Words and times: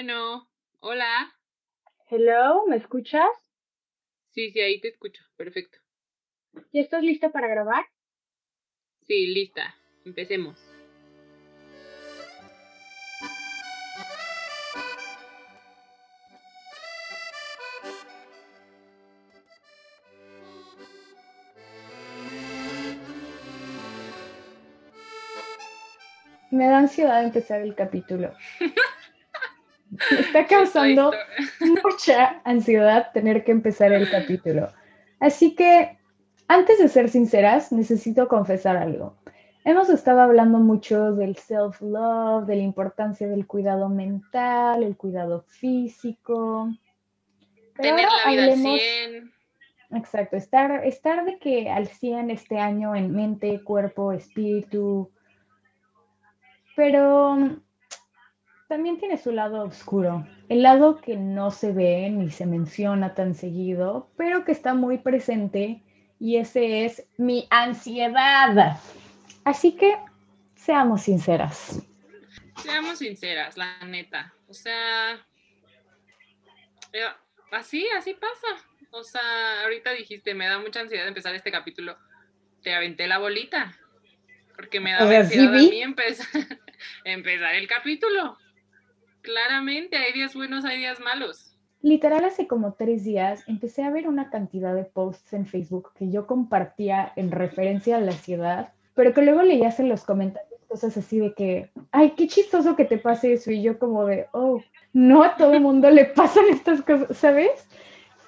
Bueno, 0.00 0.48
hola. 0.78 1.34
Hello, 2.08 2.64
¿me 2.68 2.76
escuchas? 2.76 3.26
Sí, 4.30 4.52
sí, 4.52 4.60
ahí 4.60 4.80
te 4.80 4.86
escucho. 4.86 5.20
Perfecto. 5.36 5.78
¿Ya 6.72 6.82
estás 6.82 7.02
lista 7.02 7.32
para 7.32 7.48
grabar? 7.48 7.84
Sí, 9.08 9.26
lista. 9.26 9.74
Empecemos. 10.04 10.56
Me 26.52 26.68
da 26.68 26.78
ansiedad 26.78 27.24
empezar 27.24 27.62
el 27.62 27.74
capítulo. 27.74 28.36
Me 30.10 30.20
está 30.20 30.46
causando 30.46 31.12
mucha 31.84 32.40
ansiedad 32.44 33.10
tener 33.12 33.44
que 33.44 33.52
empezar 33.52 33.92
el 33.92 34.10
capítulo. 34.10 34.68
Así 35.20 35.54
que, 35.54 35.98
antes 36.46 36.78
de 36.78 36.88
ser 36.88 37.08
sinceras, 37.08 37.72
necesito 37.72 38.28
confesar 38.28 38.76
algo. 38.76 39.16
Hemos 39.64 39.90
estado 39.90 40.20
hablando 40.20 40.58
mucho 40.58 41.12
del 41.12 41.36
self-love, 41.36 42.46
de 42.46 42.56
la 42.56 42.62
importancia 42.62 43.28
del 43.28 43.46
cuidado 43.46 43.88
mental, 43.88 44.82
el 44.82 44.96
cuidado 44.96 45.42
físico. 45.42 46.70
Tener 47.76 48.06
la 48.24 48.30
vida 48.30 48.44
al 48.44 48.54
100. 48.54 49.32
Exacto, 49.90 50.36
estar, 50.36 50.84
estar 50.84 51.24
de 51.24 51.38
que 51.38 51.70
al 51.70 51.88
100 51.88 52.30
este 52.30 52.58
año 52.58 52.94
en 52.94 53.14
mente, 53.14 53.62
cuerpo, 53.62 54.12
espíritu. 54.12 55.10
Pero 56.76 57.60
también 58.68 58.98
tiene 58.98 59.16
su 59.16 59.32
lado 59.32 59.62
oscuro, 59.62 60.26
el 60.50 60.62
lado 60.62 61.00
que 61.00 61.16
no 61.16 61.50
se 61.50 61.72
ve 61.72 62.10
ni 62.10 62.30
se 62.30 62.44
menciona 62.44 63.14
tan 63.14 63.34
seguido, 63.34 64.10
pero 64.16 64.44
que 64.44 64.52
está 64.52 64.74
muy 64.74 64.98
presente 64.98 65.82
y 66.20 66.36
ese 66.36 66.84
es 66.84 67.08
mi 67.16 67.46
ansiedad. 67.50 68.78
Así 69.44 69.72
que 69.72 69.96
seamos 70.54 71.02
sinceras. 71.02 71.82
Seamos 72.62 72.98
sinceras, 72.98 73.56
la 73.56 73.78
neta. 73.84 74.34
O 74.48 74.52
sea, 74.52 75.14
eh, 76.92 77.06
así, 77.52 77.86
así 77.96 78.14
pasa. 78.14 78.64
O 78.90 79.02
sea, 79.02 79.62
ahorita 79.62 79.92
dijiste, 79.92 80.34
me 80.34 80.46
da 80.46 80.58
mucha 80.58 80.80
ansiedad 80.80 81.08
empezar 81.08 81.34
este 81.34 81.50
capítulo. 81.50 81.96
Te 82.62 82.74
aventé 82.74 83.06
la 83.06 83.18
bolita. 83.18 83.74
Porque 84.56 84.80
me 84.80 84.92
da 84.92 84.98
ansiedad 84.98 85.54
a 85.54 85.58
mí 85.58 85.80
empezar, 85.80 86.26
empezar 87.04 87.54
el 87.54 87.66
capítulo. 87.68 88.36
Claramente, 89.28 89.98
hay 89.98 90.14
días 90.14 90.34
buenos, 90.34 90.64
hay 90.64 90.78
días 90.78 91.00
malos. 91.00 91.54
Literal, 91.82 92.24
hace 92.24 92.46
como 92.46 92.72
tres 92.72 93.04
días 93.04 93.44
empecé 93.46 93.82
a 93.82 93.90
ver 93.90 94.08
una 94.08 94.30
cantidad 94.30 94.74
de 94.74 94.84
posts 94.84 95.34
en 95.34 95.44
Facebook 95.44 95.90
que 95.98 96.10
yo 96.10 96.26
compartía 96.26 97.12
en 97.14 97.30
referencia 97.30 97.98
a 97.98 98.00
la 98.00 98.12
ciudad, 98.12 98.72
pero 98.94 99.12
que 99.12 99.20
luego 99.20 99.42
leías 99.42 99.80
en 99.80 99.90
los 99.90 100.04
comentarios 100.04 100.58
cosas 100.66 100.96
así 100.96 101.18
de 101.18 101.34
que, 101.34 101.70
ay, 101.92 102.14
qué 102.16 102.26
chistoso 102.26 102.74
que 102.74 102.86
te 102.86 102.96
pase 102.96 103.34
eso, 103.34 103.50
y 103.50 103.60
yo 103.60 103.78
como 103.78 104.06
de, 104.06 104.28
oh, 104.32 104.62
no 104.94 105.22
a 105.22 105.36
todo 105.36 105.52
el 105.52 105.60
mundo 105.60 105.90
le 105.90 106.06
pasan 106.06 106.44
estas 106.50 106.80
cosas, 106.80 107.14
¿sabes? 107.14 107.68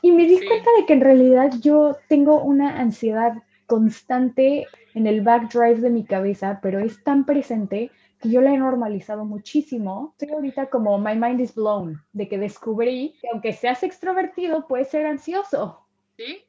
Y 0.03 0.13
me 0.13 0.27
di 0.27 0.37
cuenta 0.47 0.69
de 0.79 0.85
que 0.85 0.93
en 0.93 1.01
realidad 1.01 1.51
yo 1.63 1.97
tengo 2.11 2.43
una 2.43 2.79
ansiedad 2.79 3.33
constante 3.65 4.67
en 4.95 5.07
el 5.07 5.23
backdrive 5.23 5.81
de 5.81 5.89
mi 5.89 6.05
cabeza, 6.05 6.59
pero 6.63 6.79
es 6.79 7.03
tan 7.03 7.25
presente 7.25 7.91
que 8.21 8.31
yo 8.31 8.41
la 8.41 8.53
he 8.53 8.59
normalizado 8.59 9.25
muchísimo. 9.25 10.15
Estoy 10.19 10.35
ahorita 10.35 10.69
como 10.69 10.99
my 10.99 11.15
mind 11.15 11.41
is 11.41 11.55
blown, 11.55 12.03
de 12.13 12.29
que 12.29 12.39
descubrí 12.39 13.17
que 13.21 13.29
aunque 13.33 13.53
seas 13.53 13.83
extrovertido, 13.83 14.67
puedes 14.69 14.91
ser 14.91 15.07
ansioso. 15.07 15.87
Sí, 16.17 16.45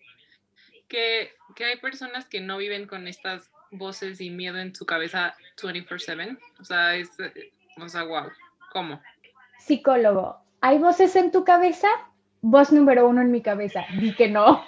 que, 0.87 1.29
que 1.55 1.65
hay 1.65 1.77
personas 1.77 2.25
que 2.25 2.41
no 2.41 2.57
viven 2.57 2.87
con 2.87 3.07
estas 3.07 3.49
voces 3.71 4.19
y 4.19 4.29
miedo 4.29 4.57
en 4.57 4.75
su 4.75 4.85
cabeza 4.85 5.35
24/7. 5.57 6.37
O 6.59 6.65
sea, 6.65 6.95
es, 6.95 7.09
o 7.81 7.87
sea, 7.87 8.03
wow, 8.03 8.29
¿cómo? 8.73 9.01
Psicólogo, 9.59 10.37
¿hay 10.59 10.77
voces 10.77 11.15
en 11.15 11.31
tu 11.31 11.45
cabeza? 11.45 11.87
Voz 12.41 12.71
número 12.73 13.07
uno 13.07 13.21
en 13.21 13.31
mi 13.31 13.41
cabeza, 13.41 13.85
di 13.99 14.13
que 14.13 14.27
no. 14.27 14.65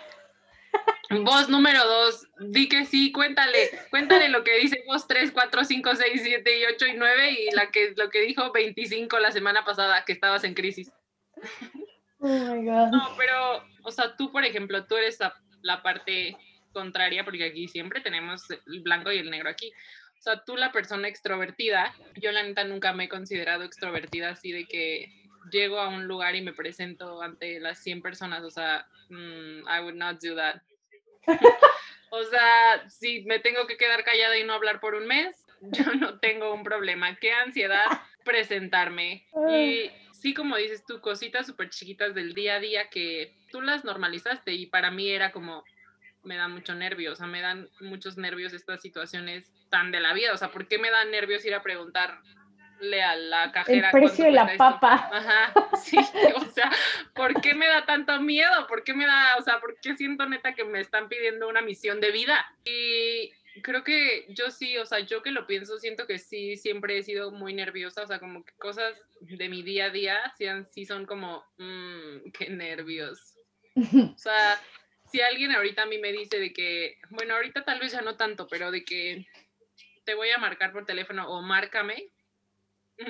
Voz 1.09 1.49
número 1.49 1.85
dos, 1.85 2.27
di 2.39 2.67
que 2.67 2.85
sí, 2.85 3.11
cuéntale, 3.11 3.69
cuéntale 3.91 4.29
lo 4.29 4.43
que 4.43 4.57
dice 4.57 4.83
voz 4.87 5.07
3, 5.07 5.31
4, 5.31 5.63
5, 5.63 5.95
6, 5.95 6.21
7 6.23 6.59
y 6.59 6.65
8 6.65 6.87
y 6.87 6.93
9 6.95 7.31
y 7.31 7.51
la 7.55 7.69
que, 7.69 7.93
lo 7.95 8.09
que 8.09 8.21
dijo 8.21 8.51
25 8.51 9.19
la 9.19 9.31
semana 9.31 9.63
pasada, 9.63 10.03
que 10.05 10.13
estabas 10.13 10.43
en 10.43 10.53
crisis. 10.53 10.91
Oh 12.19 12.27
my 12.27 12.65
God. 12.65 12.89
No, 12.89 13.15
pero, 13.17 13.63
o 13.83 13.91
sea, 13.91 14.15
tú, 14.15 14.31
por 14.31 14.43
ejemplo, 14.45 14.85
tú 14.85 14.95
eres 14.95 15.19
la, 15.19 15.35
la 15.61 15.83
parte 15.83 16.37
contraria, 16.71 17.23
porque 17.23 17.45
aquí 17.45 17.67
siempre 17.67 18.01
tenemos 18.01 18.49
el 18.49 18.81
blanco 18.81 19.11
y 19.11 19.19
el 19.19 19.29
negro 19.29 19.49
aquí. 19.49 19.71
O 20.17 20.21
sea, 20.21 20.43
tú 20.45 20.55
la 20.55 20.71
persona 20.71 21.09
extrovertida, 21.09 21.93
yo 22.15 22.31
la 22.31 22.43
neta 22.43 22.63
nunca 22.63 22.93
me 22.93 23.05
he 23.05 23.09
considerado 23.09 23.63
extrovertida 23.63 24.29
así 24.29 24.51
de 24.51 24.65
que 24.65 25.22
llego 25.51 25.79
a 25.79 25.89
un 25.89 26.07
lugar 26.07 26.35
y 26.35 26.41
me 26.41 26.53
presento 26.53 27.21
ante 27.21 27.59
las 27.59 27.79
100 27.79 28.01
personas, 28.01 28.43
o 28.43 28.51
sea, 28.51 28.87
mm, 29.09 29.67
I 29.67 29.81
would 29.81 29.95
not 29.95 30.21
do 30.21 30.35
that. 30.35 30.61
o 32.11 32.23
sea, 32.23 32.89
si 32.89 33.23
me 33.25 33.39
tengo 33.39 33.65
que 33.67 33.77
quedar 33.77 34.03
callada 34.03 34.37
y 34.37 34.43
no 34.43 34.53
hablar 34.53 34.79
por 34.79 34.95
un 34.95 35.07
mes, 35.07 35.35
yo 35.61 35.93
no 35.95 36.19
tengo 36.19 36.53
un 36.53 36.63
problema. 36.63 37.15
Qué 37.15 37.31
ansiedad 37.31 37.85
presentarme. 38.25 39.25
Y 39.49 39.91
sí, 40.13 40.33
como 40.33 40.57
dices 40.57 40.85
tú, 40.85 41.01
cositas 41.01 41.47
súper 41.47 41.69
chiquitas 41.69 42.13
del 42.13 42.33
día 42.33 42.55
a 42.55 42.59
día 42.59 42.89
que 42.89 43.35
tú 43.51 43.61
las 43.61 43.83
normalizaste 43.83 44.53
y 44.53 44.67
para 44.67 44.91
mí 44.91 45.09
era 45.09 45.31
como, 45.31 45.63
me 46.23 46.37
da 46.37 46.47
mucho 46.47 46.73
nervio, 46.73 47.11
o 47.11 47.15
sea, 47.15 47.27
me 47.27 47.41
dan 47.41 47.69
muchos 47.81 48.17
nervios 48.17 48.53
estas 48.53 48.81
situaciones 48.81 49.51
tan 49.69 49.91
de 49.91 49.99
la 49.99 50.13
vida, 50.13 50.33
o 50.33 50.37
sea, 50.37 50.51
¿por 50.51 50.67
qué 50.67 50.77
me 50.77 50.89
dan 50.89 51.11
nervios 51.11 51.43
ir 51.45 51.53
a 51.53 51.61
preguntar 51.61 52.21
a 53.01 53.15
la 53.15 53.51
cajera. 53.51 53.89
El 53.89 53.91
precio 53.91 54.25
de 54.25 54.31
la 54.31 54.55
papa. 54.57 55.09
Ajá, 55.11 55.53
sí, 55.77 55.97
o 56.35 56.45
sea, 56.51 56.71
¿por 57.13 57.41
qué 57.41 57.53
me 57.53 57.67
da 57.67 57.85
tanto 57.85 58.19
miedo? 58.19 58.67
¿Por 58.67 58.83
qué 58.83 58.93
me 58.93 59.05
da, 59.05 59.35
o 59.37 59.41
sea, 59.41 59.59
por 59.59 59.79
qué 59.79 59.95
siento 59.95 60.25
neta 60.27 60.53
que 60.53 60.63
me 60.63 60.79
están 60.79 61.07
pidiendo 61.09 61.47
una 61.47 61.61
misión 61.61 61.99
de 62.01 62.11
vida? 62.11 62.45
Y 62.65 63.31
creo 63.61 63.83
que 63.83 64.25
yo 64.29 64.49
sí, 64.51 64.77
o 64.77 64.85
sea, 64.85 64.99
yo 64.99 65.21
que 65.21 65.31
lo 65.31 65.45
pienso, 65.45 65.77
siento 65.77 66.07
que 66.07 66.19
sí, 66.19 66.57
siempre 66.57 66.97
he 66.97 67.03
sido 67.03 67.31
muy 67.31 67.53
nerviosa, 67.53 68.03
o 68.03 68.07
sea, 68.07 68.19
como 68.19 68.43
que 68.43 68.53
cosas 68.53 68.95
de 69.21 69.49
mi 69.49 69.61
día 69.61 69.85
a 69.85 69.89
día 69.89 70.33
sí, 70.37 70.45
sí 70.71 70.85
son 70.85 71.05
como, 71.05 71.45
mmm, 71.57 72.31
qué 72.31 72.49
nervios. 72.49 73.37
O 73.75 74.17
sea, 74.17 74.59
si 75.11 75.21
alguien 75.21 75.51
ahorita 75.51 75.83
a 75.83 75.85
mí 75.87 75.97
me 75.97 76.11
dice 76.11 76.39
de 76.39 76.53
que, 76.53 76.97
bueno, 77.09 77.35
ahorita 77.35 77.63
tal 77.63 77.79
vez 77.79 77.91
ya 77.91 78.01
no 78.01 78.17
tanto, 78.17 78.47
pero 78.47 78.71
de 78.71 78.83
que 78.83 79.27
te 80.03 80.15
voy 80.15 80.29
a 80.29 80.37
marcar 80.37 80.71
por 80.73 80.85
teléfono 80.85 81.27
o 81.29 81.41
márcame, 81.41 82.09
no 82.99 83.07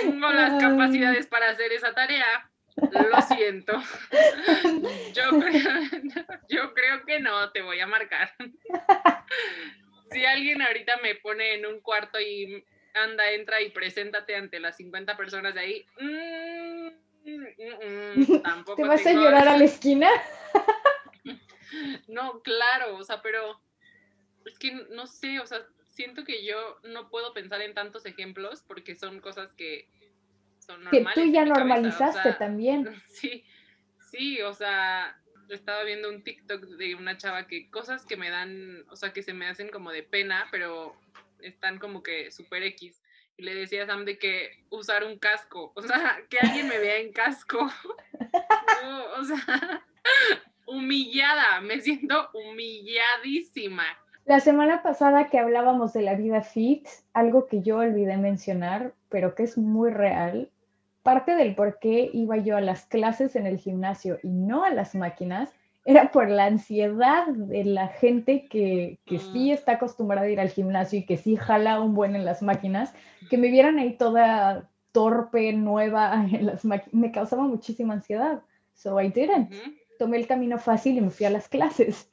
tengo 0.00 0.30
las 0.30 0.54
capacidades 0.62 1.26
para 1.26 1.50
hacer 1.50 1.72
esa 1.72 1.92
tarea. 1.94 2.50
Lo 2.76 3.20
siento. 3.22 3.72
Yo 5.14 5.30
creo, 5.40 5.70
yo 6.48 6.74
creo 6.74 7.06
que 7.06 7.20
no, 7.20 7.50
te 7.50 7.62
voy 7.62 7.80
a 7.80 7.86
marcar. 7.86 8.34
Si 10.10 10.26
alguien 10.26 10.60
ahorita 10.60 10.98
me 10.98 11.14
pone 11.14 11.54
en 11.54 11.64
un 11.64 11.80
cuarto 11.80 12.20
y 12.20 12.62
anda, 12.94 13.32
entra 13.32 13.62
y 13.62 13.70
preséntate 13.70 14.36
ante 14.36 14.60
las 14.60 14.76
50 14.76 15.16
personas 15.16 15.54
de 15.54 15.60
ahí, 15.60 15.86
mm, 15.98 16.88
mm, 17.24 17.46
mm, 18.16 18.42
tampoco. 18.42 18.76
¿Te 18.76 18.84
vas 18.88 19.06
a 19.06 19.12
llorar 19.12 19.48
a 19.48 19.56
la 19.56 19.64
esquina? 19.64 20.10
No, 22.08 22.42
claro, 22.42 22.96
o 22.96 23.04
sea, 23.04 23.22
pero 23.22 23.58
es 24.46 24.58
que 24.58 24.72
no 24.72 25.06
sé, 25.06 25.40
o 25.40 25.46
sea, 25.46 25.66
siento 25.88 26.24
que 26.24 26.44
yo 26.44 26.78
no 26.84 27.08
puedo 27.08 27.32
pensar 27.32 27.60
en 27.62 27.74
tantos 27.74 28.06
ejemplos 28.06 28.62
porque 28.66 28.96
son 28.96 29.20
cosas 29.20 29.52
que 29.54 29.88
son 30.58 30.84
normales. 30.84 31.14
Que 31.14 31.22
tú 31.22 31.32
ya 31.32 31.44
normalizaste 31.44 32.32
también. 32.34 33.02
Sí, 33.08 33.44
sí, 34.10 34.42
o 34.42 34.52
sea, 34.52 35.18
estaba 35.48 35.84
viendo 35.84 36.08
un 36.08 36.22
TikTok 36.22 36.62
de 36.62 36.94
una 36.94 37.16
chava 37.16 37.46
que 37.46 37.70
cosas 37.70 38.04
que 38.04 38.16
me 38.16 38.30
dan, 38.30 38.84
o 38.90 38.96
sea, 38.96 39.12
que 39.12 39.22
se 39.22 39.32
me 39.32 39.46
hacen 39.46 39.68
como 39.70 39.90
de 39.90 40.02
pena, 40.02 40.48
pero 40.50 40.96
están 41.40 41.78
como 41.78 42.02
que 42.02 42.30
super 42.30 42.62
X. 42.62 43.02
Y 43.38 43.42
le 43.42 43.54
decía 43.54 43.84
a 43.84 43.86
Sam 43.86 44.04
de 44.04 44.18
que 44.18 44.64
usar 44.70 45.04
un 45.04 45.18
casco, 45.18 45.72
o 45.74 45.82
sea, 45.82 46.22
que 46.30 46.38
alguien 46.38 46.68
me 46.68 46.78
vea 46.78 46.98
en 46.98 47.12
casco. 47.12 47.58
o 49.18 49.24
sea, 49.24 49.86
humillada, 50.66 51.60
me 51.60 51.80
siento 51.80 52.30
humilladísima. 52.32 53.86
La 54.26 54.40
semana 54.40 54.82
pasada 54.82 55.28
que 55.28 55.38
hablábamos 55.38 55.92
de 55.92 56.02
la 56.02 56.16
vida 56.16 56.42
fit, 56.42 56.88
algo 57.12 57.46
que 57.46 57.62
yo 57.62 57.78
olvidé 57.78 58.16
mencionar, 58.16 58.92
pero 59.08 59.36
que 59.36 59.44
es 59.44 59.56
muy 59.56 59.90
real, 59.90 60.50
parte 61.04 61.36
del 61.36 61.54
por 61.54 61.78
qué 61.78 62.10
iba 62.12 62.36
yo 62.36 62.56
a 62.56 62.60
las 62.60 62.86
clases 62.86 63.36
en 63.36 63.46
el 63.46 63.58
gimnasio 63.58 64.18
y 64.24 64.30
no 64.30 64.64
a 64.64 64.70
las 64.70 64.96
máquinas, 64.96 65.54
era 65.84 66.10
por 66.10 66.28
la 66.28 66.46
ansiedad 66.46 67.28
de 67.28 67.64
la 67.64 67.86
gente 67.86 68.46
que, 68.46 68.98
que 69.06 69.20
sí 69.20 69.50
Mm. 69.50 69.54
está 69.54 69.72
acostumbrada 69.72 70.26
a 70.26 70.30
ir 70.30 70.40
al 70.40 70.50
gimnasio 70.50 70.98
y 70.98 71.06
que 71.06 71.16
sí 71.16 71.36
jala 71.36 71.80
un 71.80 71.94
buen 71.94 72.16
en 72.16 72.24
las 72.24 72.42
máquinas, 72.42 72.92
que 73.30 73.38
me 73.38 73.52
vieran 73.52 73.78
ahí 73.78 73.96
toda 73.96 74.68
torpe, 74.90 75.52
nueva 75.52 76.26
en 76.32 76.46
las 76.46 76.64
máquinas, 76.64 76.92
me 76.92 77.12
causaba 77.12 77.44
muchísima 77.44 77.94
ansiedad. 77.94 78.42
So 78.74 79.00
I 79.00 79.08
didn't. 79.08 79.54
Tomé 80.00 80.16
el 80.16 80.26
camino 80.26 80.58
fácil 80.58 80.98
y 80.98 81.00
me 81.00 81.10
fui 81.10 81.26
a 81.26 81.30
las 81.30 81.48
clases. 81.48 82.10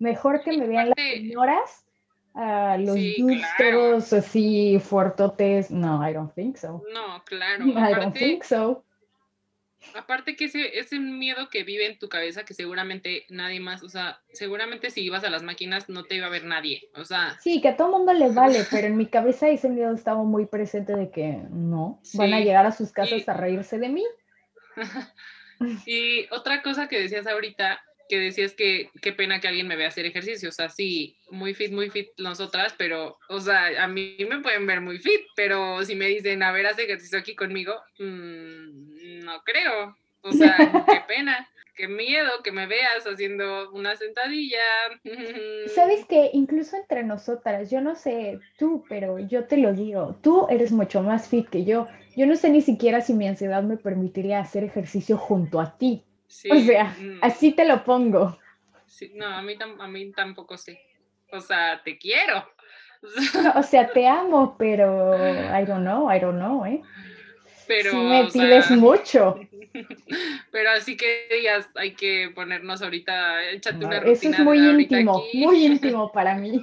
Mejor 0.00 0.42
que 0.42 0.56
me 0.58 0.66
vean 0.66 0.88
las 0.88 0.96
señoras, 0.98 1.86
a 2.34 2.76
los 2.78 2.94
Sí, 2.96 3.16
dudes 3.20 3.44
claro. 3.56 3.78
todos 3.78 4.12
así 4.12 4.80
fuertotes. 4.82 5.70
No, 5.70 6.06
I 6.08 6.12
don't 6.12 6.34
think 6.34 6.56
so. 6.56 6.82
No, 6.92 7.22
claro. 7.24 7.64
I 7.68 7.72
don't 7.72 7.76
Aparte, 7.94 8.18
think 8.18 8.42
so. 8.42 8.84
aparte 9.94 10.36
que 10.36 10.44
ese, 10.46 10.78
ese 10.78 10.98
miedo 10.98 11.48
que 11.50 11.64
vive 11.64 11.86
en 11.86 11.98
tu 11.98 12.08
cabeza 12.08 12.44
que 12.44 12.54
seguramente 12.54 13.24
nadie 13.30 13.60
más, 13.60 13.82
o 13.82 13.88
sea, 13.88 14.20
seguramente 14.32 14.90
si 14.90 15.02
ibas 15.02 15.24
a 15.24 15.30
las 15.30 15.42
máquinas 15.42 15.88
no 15.88 16.04
te 16.04 16.14
iba 16.16 16.26
a 16.26 16.30
ver 16.30 16.44
nadie. 16.44 16.88
O 16.96 17.04
sea, 17.04 17.38
Sí, 17.40 17.60
que 17.60 17.68
a 17.68 17.76
todo 17.76 17.90
mundo 17.98 18.12
le 18.12 18.28
vale, 18.30 18.64
pero 18.70 18.86
en 18.86 18.96
mi 18.96 19.06
cabeza 19.06 19.48
ese 19.48 19.68
miedo 19.68 19.92
estaba 19.94 20.22
muy 20.22 20.46
presente 20.46 20.94
de 20.94 21.10
que 21.10 21.42
no, 21.50 22.00
van 22.14 22.32
a 22.34 22.40
llegar 22.40 22.64
a 22.66 22.72
sus 22.72 22.90
casas 22.92 23.22
y- 23.26 23.30
a 23.30 23.34
reírse 23.34 23.78
de 23.78 23.88
mí. 23.90 24.04
Y 25.84 26.26
otra 26.30 26.62
cosa 26.62 26.88
que 26.88 26.98
decías 26.98 27.26
ahorita, 27.26 27.80
que 28.10 28.18
decías 28.18 28.54
que 28.54 28.90
qué 29.00 29.12
pena 29.12 29.40
que 29.40 29.46
alguien 29.46 29.68
me 29.68 29.76
vea 29.76 29.88
hacer 29.88 30.04
ejercicio. 30.04 30.48
O 30.48 30.52
sea, 30.52 30.68
sí, 30.68 31.16
muy 31.30 31.54
fit, 31.54 31.70
muy 31.72 31.90
fit 31.90 32.08
nosotras, 32.18 32.74
pero, 32.76 33.16
o 33.28 33.40
sea, 33.40 33.82
a 33.82 33.86
mí 33.86 34.16
me 34.28 34.40
pueden 34.40 34.66
ver 34.66 34.80
muy 34.80 34.98
fit, 34.98 35.22
pero 35.36 35.82
si 35.84 35.94
me 35.94 36.08
dicen, 36.08 36.42
a 36.42 36.50
ver, 36.50 36.66
haz 36.66 36.78
ejercicio 36.78 37.18
aquí 37.18 37.36
conmigo, 37.36 37.72
mm, 38.00 39.20
no 39.24 39.40
creo. 39.44 39.96
O 40.22 40.32
sea, 40.32 40.56
qué 40.88 41.02
pena, 41.06 41.48
qué 41.76 41.86
miedo 41.86 42.30
que 42.42 42.50
me 42.50 42.66
veas 42.66 43.06
haciendo 43.06 43.70
una 43.70 43.94
sentadilla. 43.94 44.58
Sabes 45.74 46.04
que 46.06 46.30
incluso 46.32 46.76
entre 46.76 47.04
nosotras, 47.04 47.70
yo 47.70 47.80
no 47.80 47.94
sé 47.94 48.40
tú, 48.58 48.84
pero 48.88 49.20
yo 49.20 49.44
te 49.44 49.56
lo 49.56 49.72
digo, 49.72 50.18
tú 50.20 50.48
eres 50.50 50.72
mucho 50.72 51.00
más 51.00 51.28
fit 51.28 51.48
que 51.48 51.64
yo. 51.64 51.86
Yo 52.16 52.26
no 52.26 52.34
sé 52.34 52.50
ni 52.50 52.60
siquiera 52.60 53.02
si 53.02 53.14
mi 53.14 53.28
ansiedad 53.28 53.62
me 53.62 53.76
permitiría 53.76 54.40
hacer 54.40 54.64
ejercicio 54.64 55.16
junto 55.16 55.60
a 55.60 55.78
ti. 55.78 56.04
Sí, 56.30 56.48
O 56.48 56.60
sea, 56.60 56.84
mm, 56.98 57.18
así 57.22 57.52
te 57.52 57.64
lo 57.64 57.82
pongo. 57.84 58.38
sí, 58.86 59.10
no, 59.14 59.26
a 59.26 59.42
mí, 59.42 59.56
a 59.78 59.88
mí 59.88 60.12
tampoco 60.12 60.56
sé. 60.56 60.80
O 61.32 61.40
sea, 61.40 61.82
te 61.82 61.98
quiero. 61.98 62.48
No, 63.34 63.52
o 63.56 63.62
sea, 63.62 63.90
te 63.92 64.06
amo, 64.06 64.54
pero 64.56 65.14
I 65.60 65.64
don't 65.64 65.82
know, 65.82 66.10
I 66.10 66.20
don't 66.20 66.38
know, 66.38 66.64
¿eh? 66.64 66.80
Pero, 67.66 67.90
sí 67.90 67.96
me 67.96 68.24
pides 68.32 68.66
sea, 68.66 68.76
mucho. 68.76 69.40
Pero 70.50 70.70
así 70.70 70.96
que 70.96 71.28
digas, 71.30 71.68
hay 71.76 71.94
que 71.94 72.32
ponernos 72.34 72.82
ahorita, 72.82 73.50
échate 73.50 73.78
No, 73.78 73.86
una 73.86 73.98
eso 73.98 74.06
rutina 74.06 74.30
es 74.32 74.38
de 74.38 74.44
muy 74.44 74.58
íntimo, 74.58 75.18
aquí. 75.18 75.38
muy 75.38 75.64
íntimo 75.66 76.10
para 76.10 76.34
mí. 76.34 76.60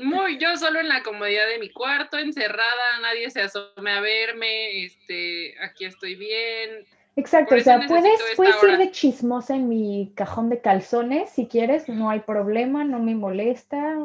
Muy, 0.00 0.38
yo 0.38 0.56
solo 0.56 0.78
en 0.78 0.88
la 0.88 1.02
comodidad 1.02 1.48
de 1.48 1.58
mi 1.58 1.70
cuarto, 1.70 2.16
encerrada, 2.18 3.00
nadie 3.02 3.28
se 3.30 3.42
asome 3.42 3.90
a 3.90 4.00
verme, 4.00 4.84
este, 4.84 5.56
aquí 5.60 5.84
estoy 5.84 6.14
bien. 6.14 6.86
Exacto, 7.16 7.54
o 7.54 7.60
sea, 7.60 7.80
puedes, 7.86 8.20
puedes 8.34 8.56
ir 8.64 8.76
de 8.76 8.90
chismosa 8.90 9.54
en 9.54 9.68
mi 9.68 10.12
cajón 10.16 10.50
de 10.50 10.60
calzones 10.60 11.30
si 11.30 11.46
quieres, 11.46 11.88
no 11.88 12.10
hay 12.10 12.20
problema, 12.20 12.82
no 12.84 12.98
me 12.98 13.14
molesta. 13.14 13.96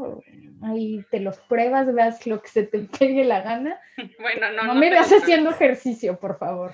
Ahí 0.61 1.03
te 1.09 1.19
los 1.19 1.37
pruebas, 1.37 1.91
veas 1.93 2.27
lo 2.27 2.41
que 2.41 2.49
se 2.49 2.63
te 2.63 2.79
pegue 2.99 3.23
la 3.23 3.41
gana. 3.41 3.79
Bueno, 4.19 4.51
no, 4.51 4.63
No, 4.63 4.73
no 4.73 4.75
me 4.75 4.91
lo 4.91 4.99
haciendo 4.99 5.49
ejercicio, 5.49 6.19
por 6.19 6.37
favor. 6.37 6.73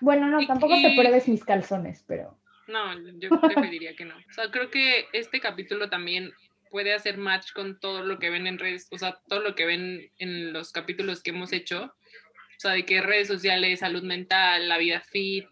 Bueno, 0.00 0.28
no, 0.28 0.40
Y- 0.40 0.46
tampoco 0.46 0.74
te 0.74 0.94
pruebes 0.94 1.26
mis 1.28 1.44
calzones, 1.44 2.04
pero 2.06 2.38
No, 2.68 2.94
yo 3.18 3.28
preferiría 3.40 3.96
que 3.96 4.04
no. 4.04 4.14
O 4.16 4.32
sea, 4.32 4.50
creo 4.50 4.70
que 4.70 5.06
este 5.12 5.40
capítulo 5.40 5.90
también 5.90 6.32
puede 6.70 6.94
hacer 6.94 7.18
match 7.18 7.52
con 7.52 7.78
todo 7.80 8.02
lo 8.02 8.18
que 8.18 8.30
ven 8.30 8.46
en 8.46 8.58
redes, 8.58 8.88
o 8.90 8.98
sea, 8.98 9.18
todo 9.28 9.40
lo 9.40 9.54
que 9.54 9.64
ven 9.64 10.10
en 10.18 10.52
los 10.52 10.72
capítulos 10.72 11.22
que 11.22 11.30
hemos 11.30 11.52
hecho. 11.52 11.94
Sea, 12.64 12.72
de 12.72 12.86
que 12.86 13.02
redes 13.02 13.28
sociales, 13.28 13.80
salud 13.80 14.02
mental, 14.04 14.70
la 14.70 14.78
vida 14.78 14.98
fit, 15.00 15.46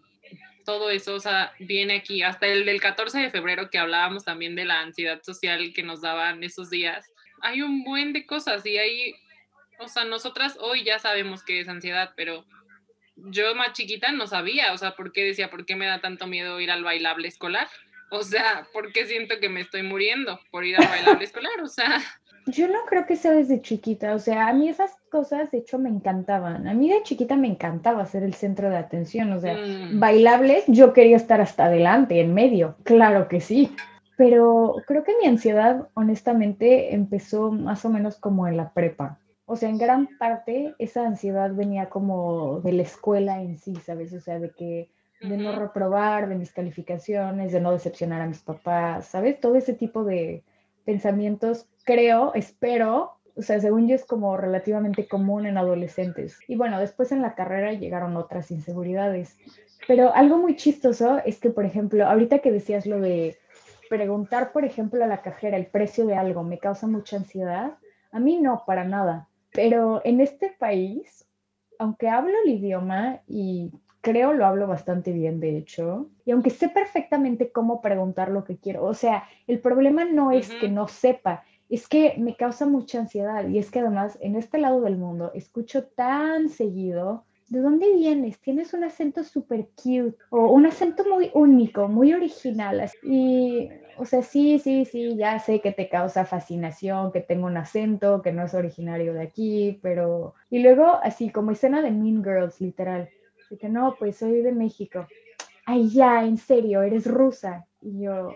todo 0.65 0.89
eso, 0.89 1.15
o 1.15 1.21
sea, 1.21 1.53
viene 1.59 1.97
aquí. 1.97 2.23
Hasta 2.23 2.47
el 2.47 2.65
del 2.65 2.81
14 2.81 3.19
de 3.19 3.31
febrero 3.31 3.69
que 3.69 3.77
hablábamos 3.77 4.25
también 4.25 4.57
de 4.57 4.65
la 4.65 4.81
ansiedad 4.81 5.23
social 5.23 5.75
que 5.75 5.83
nos 5.83 6.01
daban 6.01 6.43
esos 6.43 6.71
días. 6.71 7.13
Hay 7.43 7.61
un 7.61 7.85
buen 7.85 8.15
de 8.15 8.25
cosas 8.25 8.65
y 8.65 8.79
hay, 8.79 9.15
o 9.79 9.89
sea, 9.89 10.07
nosotras 10.07 10.57
hoy 10.59 10.85
ya 10.85 10.99
sabemos 10.99 11.43
que 11.43 11.61
es 11.61 11.69
ansiedad, 11.69 12.15
pero 12.17 12.47
yo 13.17 13.55
más 13.55 13.75
chiquita 13.75 14.11
no 14.11 14.27
sabía, 14.27 14.73
o 14.73 14.79
sea, 14.79 14.97
¿por 14.97 15.13
qué 15.13 15.23
decía, 15.23 15.51
por 15.51 15.67
qué 15.67 15.77
me 15.77 15.85
da 15.85 16.01
tanto 16.01 16.27
miedo 16.27 16.61
ir 16.61 16.71
al 16.71 16.83
bailable 16.83 17.29
escolar? 17.29 17.69
O 18.11 18.23
sea, 18.23 18.67
¿por 18.73 18.91
qué 18.91 19.05
siento 19.05 19.39
que 19.39 19.51
me 19.51 19.61
estoy 19.61 19.83
muriendo 19.83 20.41
por 20.51 20.65
ir 20.65 20.77
al 20.77 20.89
bailable 20.89 21.27
escolar? 21.27 21.61
O 21.63 21.69
sea, 21.69 22.03
yo 22.47 22.69
no 22.69 22.81
creo 22.87 23.07
que 23.07 23.17
sea 23.17 23.33
desde 23.33 23.61
chiquita. 23.61 24.15
O 24.15 24.19
sea, 24.19 24.49
a 24.49 24.53
mí 24.53 24.69
esas 24.69 24.97
cosas, 25.11 25.51
de 25.51 25.59
hecho, 25.59 25.79
me 25.79 25.89
encantaban. 25.89 26.67
A 26.67 26.75
mí 26.75 26.91
de 26.91 27.03
chiquita 27.03 27.37
me 27.37 27.49
encantaba 27.49 28.07
ser 28.07 28.23
el 28.23 28.35
centro 28.35 28.71
de 28.71 28.77
atención. 28.77 29.33
O 29.33 29.41
sea, 29.41 29.55
mm, 29.57 30.01
bailables, 30.01 30.65
yo 30.67 30.93
quería 30.93 31.17
estar 31.17 31.41
hasta 31.41 31.67
adelante, 31.67 32.21
en 32.21 32.35
medio, 32.35 32.77
claro 32.83 33.29
que 33.29 33.41
sí. 33.41 33.75
Pero 34.17 34.77
creo 34.87 35.05
que 35.05 35.17
mi 35.21 35.27
ansiedad, 35.27 35.89
honestamente, 35.95 36.95
empezó 36.95 37.51
más 37.51 37.85
o 37.85 37.91
menos 37.91 38.17
como 38.17 38.47
en 38.47 38.57
la 38.57 38.73
prepa. 38.73 39.19
O 39.47 39.57
sea, 39.57 39.69
en 39.69 39.79
gran 39.79 40.09
parte 40.19 40.75
esa 40.79 41.07
ansiedad 41.07 41.53
venía 41.55 41.89
como 41.89 42.61
de 42.61 42.73
la 42.73 42.83
escuela 42.83 43.43
en 43.43 43.59
sí, 43.59 43.75
¿sabes? 43.77 44.13
O 44.13 44.21
sea, 44.21 44.39
de 44.39 44.51
que 44.51 44.89
de 45.21 45.37
no 45.37 45.53
reprobar, 45.53 46.29
de 46.29 46.35
mis 46.35 46.53
calificaciones, 46.53 47.53
de 47.53 47.61
no 47.61 47.73
decepcionar 47.73 48.21
a 48.21 48.27
mis 48.27 48.41
papás, 48.41 49.07
¿sabes? 49.07 49.41
Todo 49.41 49.57
ese 49.57 49.73
tipo 49.73 50.05
de 50.05 50.43
pensamientos, 50.85 51.67
creo, 51.85 52.33
espero, 52.35 53.13
o 53.35 53.43
sea, 53.43 53.61
según 53.61 53.89
yo 53.89 53.95
es 53.95 54.05
como 54.05 54.37
relativamente 54.37 55.07
común 55.09 55.47
en 55.47 55.57
adolescentes. 55.57 56.39
Y 56.49 56.57
bueno, 56.57 56.79
después 56.79 57.13
en 57.13 57.23
la 57.23 57.35
carrera 57.35 57.73
llegaron 57.73 58.17
otras 58.17 58.51
inseguridades. 58.51 59.37
Pero 59.89 60.15
algo 60.15 60.39
muy 60.39 60.57
chistoso 60.57 61.21
es 61.25 61.39
que, 61.41 61.51
por 61.51 61.65
ejemplo, 61.65 62.07
ahorita 62.07 62.41
que 62.41 62.53
decías 62.53 62.87
lo 62.87 63.01
de 63.01 63.37
preguntar, 63.89 64.53
por 64.53 64.65
ejemplo, 64.65 65.03
a 65.03 65.09
la 65.09 65.23
cajera 65.23 65.57
el 65.57 65.67
precio 65.67 66.07
de 66.07 66.17
algo 66.17 66.43
me 66.45 66.59
causa 66.59 66.87
mucha 66.87 67.17
ansiedad. 67.17 67.79
A 68.11 68.21
mí 68.21 68.39
no, 68.39 68.65
para 68.67 68.85
nada. 68.85 69.29
Pero 69.53 70.01
en 70.05 70.21
este 70.21 70.51
país, 70.59 71.27
aunque 71.79 72.09
hablo 72.09 72.33
el 72.45 72.53
idioma 72.53 73.21
y 73.27 73.71
creo 74.03 74.35
lo 74.35 74.45
hablo 74.45 74.67
bastante 74.67 75.13
bien, 75.13 75.41
de 75.41 75.57
hecho, 75.57 76.11
y 76.27 76.33
aunque 76.33 76.51
sé 76.51 76.69
perfectamente 76.69 77.51
cómo 77.51 77.81
preguntar 77.81 78.31
lo 78.31 78.45
que 78.45 78.59
quiero, 78.59 78.85
o 78.85 78.95
sea, 78.95 79.25
el 79.47 79.61
problema 79.61 80.05
no 80.05 80.31
es 80.31 80.51
que 80.51 80.69
no 80.69 80.89
sepa, 80.89 81.45
es 81.71 81.89
que 81.89 82.17
me 82.19 82.37
causa 82.37 82.67
mucha 82.67 82.99
ansiedad 82.99 83.49
y 83.49 83.59
es 83.59 83.71
que 83.71 83.79
además 83.79 84.19
en 84.21 84.37
este 84.37 84.59
lado 84.59 84.83
del 84.83 84.99
mundo 84.99 85.31
escucho 85.35 85.85
tan 85.85 86.51
seguido, 86.51 87.25
¿de 87.49 87.61
dónde 87.61 87.95
vienes? 87.95 88.41
Tienes 88.41 88.75
un 88.75 88.85
acento 88.85 89.23
súper 89.25 89.69
cute 89.77 90.17
o 90.31 90.49
un 90.49 90.67
acento 90.67 91.05
muy 91.09 91.31
único, 91.35 91.87
muy 91.87 92.13
original. 92.13 92.91
Y, 93.03 93.69
o 93.99 94.05
sea, 94.05 94.23
sí, 94.23 94.59
sí, 94.59 94.85
sí, 94.85 95.17
ya 95.17 95.39
sé 95.39 95.61
que 95.61 95.73
te 95.73 95.89
causa 95.89 96.25
fascinación, 96.25 97.13
que 97.13 97.21
tengo 97.21 97.47
un 97.47 97.59
acento 97.59 98.23
que 98.23 98.33
no 98.33 98.43
es 98.45 98.55
originario 98.55 99.13
de 99.13 99.23
aquí, 99.23 99.79
pero... 99.83 100.35
Y 100.51 100.61
luego, 100.61 100.99
así 101.03 101.31
como 101.31 101.51
escena 101.51 101.83
de 101.83 101.91
Mean 101.91 102.25
Girls, 102.25 102.61
literal. 102.61 103.11
Que 103.59 103.69
no, 103.69 103.97
pues 103.99 104.17
soy 104.17 104.43
de 104.43 104.53
México. 104.53 105.07
Ay, 105.67 105.89
ya, 105.91 106.25
en 106.25 106.39
serio, 106.39 106.83
eres 106.83 107.07
rusa. 107.07 107.67
Y 107.81 108.03
yo, 108.03 108.35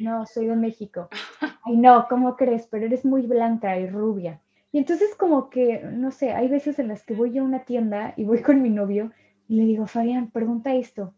no, 0.00 0.26
soy 0.26 0.46
de 0.46 0.56
México. 0.56 1.08
Ay, 1.64 1.76
no, 1.76 2.06
¿cómo 2.08 2.36
crees? 2.36 2.66
Pero 2.66 2.86
eres 2.86 3.04
muy 3.04 3.22
blanca 3.26 3.78
y 3.78 3.86
rubia. 3.86 4.40
Y 4.70 4.78
entonces 4.78 5.14
como 5.16 5.48
que, 5.48 5.82
no 5.82 6.10
sé, 6.10 6.32
hay 6.32 6.48
veces 6.48 6.78
en 6.78 6.88
las 6.88 7.02
que 7.04 7.14
voy 7.14 7.38
a 7.38 7.42
una 7.42 7.64
tienda 7.64 8.14
y 8.16 8.24
voy 8.24 8.42
con 8.42 8.62
mi 8.62 8.70
novio 8.70 9.12
y 9.48 9.56
le 9.56 9.64
digo, 9.64 9.86
Fabián, 9.86 10.30
pregunta 10.30 10.74
esto. 10.74 11.14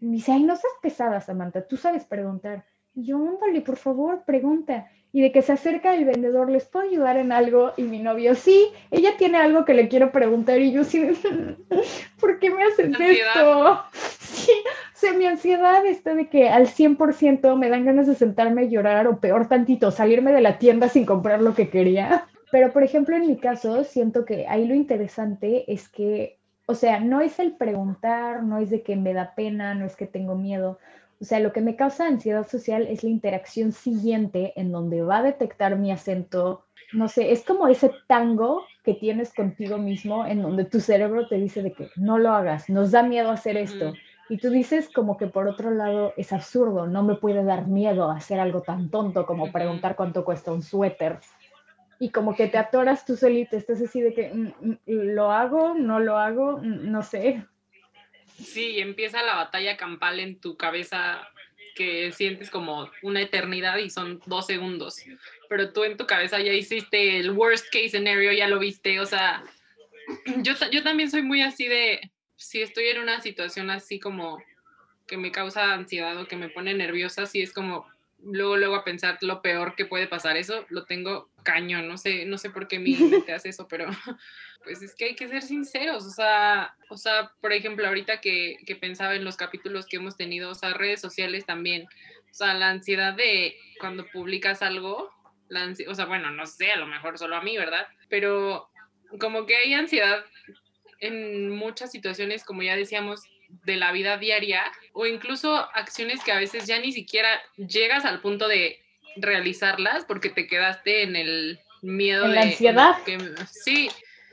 Y 0.00 0.06
me 0.06 0.16
dice, 0.16 0.32
ay, 0.32 0.42
no 0.42 0.56
seas 0.56 0.72
pesada, 0.82 1.20
Samantha, 1.20 1.66
tú 1.66 1.76
sabes 1.76 2.04
preguntar. 2.04 2.64
Y 2.94 3.04
yo, 3.04 3.18
ándale, 3.18 3.60
por 3.60 3.76
favor, 3.76 4.24
pregunta. 4.24 4.88
Y 5.12 5.22
de 5.22 5.32
que 5.32 5.42
se 5.42 5.52
acerca 5.52 5.94
el 5.94 6.04
vendedor, 6.04 6.50
¿les 6.50 6.66
puedo 6.66 6.86
ayudar 6.86 7.16
en 7.16 7.32
algo? 7.32 7.72
Y 7.76 7.82
mi 7.82 7.98
novio, 7.98 8.34
sí, 8.34 8.68
ella 8.90 9.16
tiene 9.16 9.38
algo 9.38 9.64
que 9.64 9.74
le 9.74 9.88
quiero 9.88 10.12
preguntar. 10.12 10.60
Y 10.60 10.72
yo, 10.72 10.84
sí, 10.84 11.02
¿por 12.20 12.38
qué 12.38 12.50
me 12.50 12.64
haces 12.64 12.90
esto? 12.98 13.82
Sí, 14.38 14.52
o 14.94 14.98
sea, 14.98 15.12
mi 15.14 15.26
ansiedad 15.26 15.84
está 15.84 16.14
de 16.14 16.28
que 16.28 16.48
al 16.48 16.68
100% 16.68 17.56
me 17.56 17.68
dan 17.68 17.84
ganas 17.84 18.06
de 18.06 18.14
sentarme 18.14 18.62
a 18.62 18.64
llorar 18.64 19.06
o 19.06 19.20
peor 19.20 19.48
tantito, 19.48 19.90
salirme 19.90 20.32
de 20.32 20.40
la 20.40 20.58
tienda 20.58 20.88
sin 20.88 21.04
comprar 21.04 21.42
lo 21.42 21.54
que 21.54 21.70
quería. 21.70 22.26
Pero, 22.50 22.72
por 22.72 22.82
ejemplo, 22.82 23.16
en 23.16 23.26
mi 23.26 23.36
caso, 23.36 23.84
siento 23.84 24.24
que 24.24 24.46
ahí 24.46 24.66
lo 24.66 24.74
interesante 24.74 25.70
es 25.72 25.88
que, 25.88 26.38
o 26.66 26.74
sea, 26.74 27.00
no 27.00 27.20
es 27.20 27.38
el 27.38 27.56
preguntar, 27.56 28.42
no 28.42 28.58
es 28.58 28.70
de 28.70 28.82
que 28.82 28.96
me 28.96 29.12
da 29.12 29.34
pena, 29.34 29.74
no 29.74 29.86
es 29.86 29.96
que 29.96 30.06
tengo 30.06 30.34
miedo. 30.34 30.78
O 31.20 31.24
sea, 31.24 31.40
lo 31.40 31.52
que 31.52 31.60
me 31.60 31.74
causa 31.74 32.06
ansiedad 32.06 32.46
social 32.46 32.86
es 32.86 33.02
la 33.02 33.10
interacción 33.10 33.72
siguiente 33.72 34.52
en 34.56 34.70
donde 34.70 35.02
va 35.02 35.18
a 35.18 35.22
detectar 35.22 35.76
mi 35.76 35.90
acento. 35.90 36.64
No 36.92 37.08
sé, 37.08 37.32
es 37.32 37.44
como 37.44 37.66
ese 37.66 37.90
tango 38.06 38.64
que 38.84 38.94
tienes 38.94 39.34
contigo 39.34 39.78
mismo 39.78 40.24
en 40.24 40.42
donde 40.42 40.64
tu 40.64 40.80
cerebro 40.80 41.26
te 41.26 41.36
dice 41.36 41.62
de 41.62 41.72
que 41.72 41.90
no 41.96 42.18
lo 42.18 42.30
hagas, 42.32 42.68
nos 42.68 42.92
da 42.92 43.02
miedo 43.02 43.30
hacer 43.30 43.56
esto. 43.56 43.94
Y 44.28 44.38
tú 44.38 44.50
dices 44.50 44.90
como 44.94 45.16
que 45.16 45.26
por 45.26 45.48
otro 45.48 45.70
lado 45.70 46.12
es 46.16 46.32
absurdo, 46.32 46.86
no 46.86 47.02
me 47.02 47.16
puede 47.16 47.42
dar 47.44 47.66
miedo 47.66 48.10
hacer 48.10 48.38
algo 48.38 48.62
tan 48.62 48.90
tonto 48.90 49.26
como 49.26 49.50
preguntar 49.50 49.96
cuánto 49.96 50.24
cuesta 50.24 50.52
un 50.52 50.62
suéter. 50.62 51.18
Y 51.98 52.10
como 52.10 52.36
que 52.36 52.46
te 52.46 52.58
atoras 52.58 53.04
tú 53.04 53.16
solito, 53.16 53.56
estás 53.56 53.82
así 53.82 54.00
de 54.00 54.14
que, 54.14 54.32
mm, 54.32 54.68
mm, 54.68 54.78
¿lo 54.86 55.32
hago? 55.32 55.74
¿No 55.74 55.98
lo 55.98 56.16
hago? 56.16 56.58
Mm, 56.58 56.90
no 56.92 57.02
sé. 57.02 57.44
Sí, 58.38 58.78
empieza 58.80 59.22
la 59.22 59.34
batalla 59.34 59.76
campal 59.76 60.20
en 60.20 60.40
tu 60.40 60.56
cabeza 60.56 61.28
que 61.74 62.10
sientes 62.12 62.50
como 62.50 62.90
una 63.02 63.22
eternidad 63.22 63.78
y 63.78 63.90
son 63.90 64.20
dos 64.26 64.46
segundos, 64.46 65.04
pero 65.48 65.72
tú 65.72 65.84
en 65.84 65.96
tu 65.96 66.06
cabeza 66.06 66.40
ya 66.40 66.52
hiciste 66.52 67.18
el 67.18 67.30
worst 67.30 67.66
case 67.72 67.90
scenario, 67.90 68.32
ya 68.32 68.48
lo 68.48 68.58
viste, 68.58 68.98
o 68.98 69.06
sea, 69.06 69.44
yo, 70.38 70.54
yo 70.72 70.82
también 70.82 71.08
soy 71.08 71.22
muy 71.22 71.40
así 71.40 71.68
de, 71.68 72.10
si 72.34 72.62
estoy 72.62 72.88
en 72.88 73.00
una 73.00 73.20
situación 73.20 73.70
así 73.70 74.00
como 74.00 74.42
que 75.06 75.16
me 75.16 75.30
causa 75.30 75.72
ansiedad 75.72 76.16
o 76.20 76.26
que 76.26 76.36
me 76.36 76.48
pone 76.48 76.74
nerviosa, 76.74 77.26
sí 77.26 77.42
es 77.42 77.52
como 77.52 77.86
luego 78.24 78.56
luego 78.56 78.74
a 78.74 78.84
pensar 78.84 79.18
lo 79.20 79.42
peor 79.42 79.76
que 79.76 79.84
puede 79.84 80.06
pasar 80.06 80.36
eso, 80.36 80.66
lo 80.70 80.84
tengo 80.84 81.28
caño, 81.48 81.80
no 81.80 81.96
sé, 81.96 82.26
no 82.26 82.36
sé 82.36 82.50
por 82.50 82.68
qué 82.68 82.78
mi 82.78 82.94
mente 82.94 83.32
hace 83.32 83.48
eso, 83.48 83.66
pero 83.68 83.86
pues 84.64 84.82
es 84.82 84.94
que 84.94 85.06
hay 85.06 85.14
que 85.16 85.28
ser 85.28 85.40
sinceros, 85.40 86.04
o 86.04 86.10
sea, 86.10 86.76
o 86.90 86.98
sea, 86.98 87.32
por 87.40 87.54
ejemplo, 87.54 87.86
ahorita 87.86 88.20
que, 88.20 88.58
que 88.66 88.76
pensaba 88.76 89.14
en 89.14 89.24
los 89.24 89.38
capítulos 89.38 89.86
que 89.86 89.96
hemos 89.96 90.18
tenido, 90.18 90.50
o 90.50 90.54
sea, 90.54 90.74
redes 90.74 91.00
sociales 91.00 91.46
también, 91.46 91.88
o 92.30 92.34
sea, 92.34 92.52
la 92.52 92.68
ansiedad 92.68 93.14
de 93.14 93.56
cuando 93.80 94.06
publicas 94.12 94.60
algo, 94.60 95.10
la 95.48 95.72
o 95.88 95.94
sea, 95.94 96.04
bueno, 96.04 96.30
no 96.30 96.44
sé, 96.44 96.70
a 96.70 96.76
lo 96.76 96.86
mejor 96.86 97.16
solo 97.16 97.36
a 97.36 97.42
mí, 97.42 97.56
¿verdad? 97.56 97.88
Pero 98.10 98.68
como 99.18 99.46
que 99.46 99.56
hay 99.56 99.72
ansiedad 99.72 100.22
en 101.00 101.48
muchas 101.48 101.90
situaciones, 101.90 102.44
como 102.44 102.62
ya 102.62 102.76
decíamos, 102.76 103.22
de 103.48 103.76
la 103.76 103.90
vida 103.92 104.18
diaria 104.18 104.70
o 104.92 105.06
incluso 105.06 105.56
acciones 105.74 106.22
que 106.22 106.32
a 106.32 106.38
veces 106.38 106.66
ya 106.66 106.78
ni 106.78 106.92
siquiera 106.92 107.40
llegas 107.56 108.04
al 108.04 108.20
punto 108.20 108.48
de 108.48 108.84
realizarlas 109.20 110.04
porque 110.04 110.30
te 110.30 110.46
quedaste 110.46 111.02
en 111.02 111.16
el 111.16 111.58
miedo 111.82 112.24
¿En 112.24 112.30
de 112.30 112.36
la 112.36 112.42
ansiedad. 112.42 113.02
que- 113.04 113.18
sí, 113.50 113.88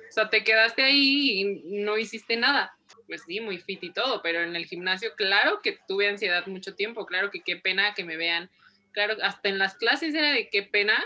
o 0.10 0.12
sea, 0.12 0.30
te 0.30 0.44
quedaste 0.44 0.84
ahí 0.84 1.42
y 1.42 1.44
no 1.84 1.98
hiciste 1.98 2.38
nada. 2.38 2.75
Pues 3.08 3.22
sí, 3.27 3.39
muy 3.39 3.60
fit 3.60 3.84
y 3.84 3.92
todo, 3.94 4.22
pero 4.24 4.42
en 4.42 4.56
el 4.56 4.65
gimnasio, 4.65 5.13
claro 5.15 5.62
que 5.62 5.77
tuve 5.88 6.08
ansiedad 6.10 6.48
mucho 6.48 6.74
tiempo, 6.75 7.06
claro 7.06 7.30
que 7.30 7.42
qué 7.42 7.56
pena 7.56 7.94
que 7.94 8.04
me 8.04 8.18
vean, 8.18 8.50
claro, 8.94 9.15
hasta 9.22 9.50
en 9.50 9.60
las 9.60 9.75
clases 9.75 10.15
era 10.15 10.32
de 10.32 10.50
qué 10.50 10.63
pena 10.63 11.04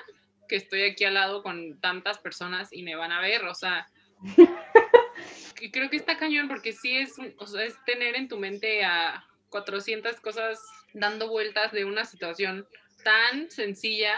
que 0.47 0.55
estoy 0.55 0.83
aquí 0.83 1.03
al 1.03 1.15
lado 1.15 1.43
con 1.43 1.77
tantas 1.81 2.17
personas 2.17 2.71
y 2.71 2.83
me 2.83 2.95
van 2.95 3.11
a 3.11 3.19
ver, 3.19 3.43
o 3.43 3.53
sea, 3.53 3.87
y 5.61 5.71
creo 5.71 5.89
que 5.89 5.97
está 5.97 6.17
cañón 6.17 6.47
porque 6.47 6.71
sí 6.73 6.95
es, 6.97 7.17
un- 7.17 7.33
o 7.37 7.47
sea, 7.47 7.63
es 7.65 7.75
tener 7.85 8.15
en 8.15 8.27
tu 8.27 8.37
mente 8.37 8.83
a 8.83 9.25
400 9.49 10.19
cosas 10.21 10.59
dando 10.93 11.27
vueltas 11.27 11.71
de 11.71 11.85
una 11.85 12.05
situación 12.05 12.65
tan 13.03 13.49
sencilla 13.51 14.13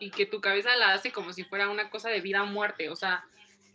y 0.00 0.10
que 0.10 0.26
tu 0.26 0.40
cabeza 0.40 0.76
la 0.76 0.92
hace 0.92 1.12
como 1.12 1.32
si 1.32 1.44
fuera 1.44 1.68
una 1.68 1.90
cosa 1.90 2.08
de 2.08 2.20
vida 2.20 2.42
o 2.42 2.46
muerte, 2.46 2.88
o 2.88 2.96
sea, 2.96 3.24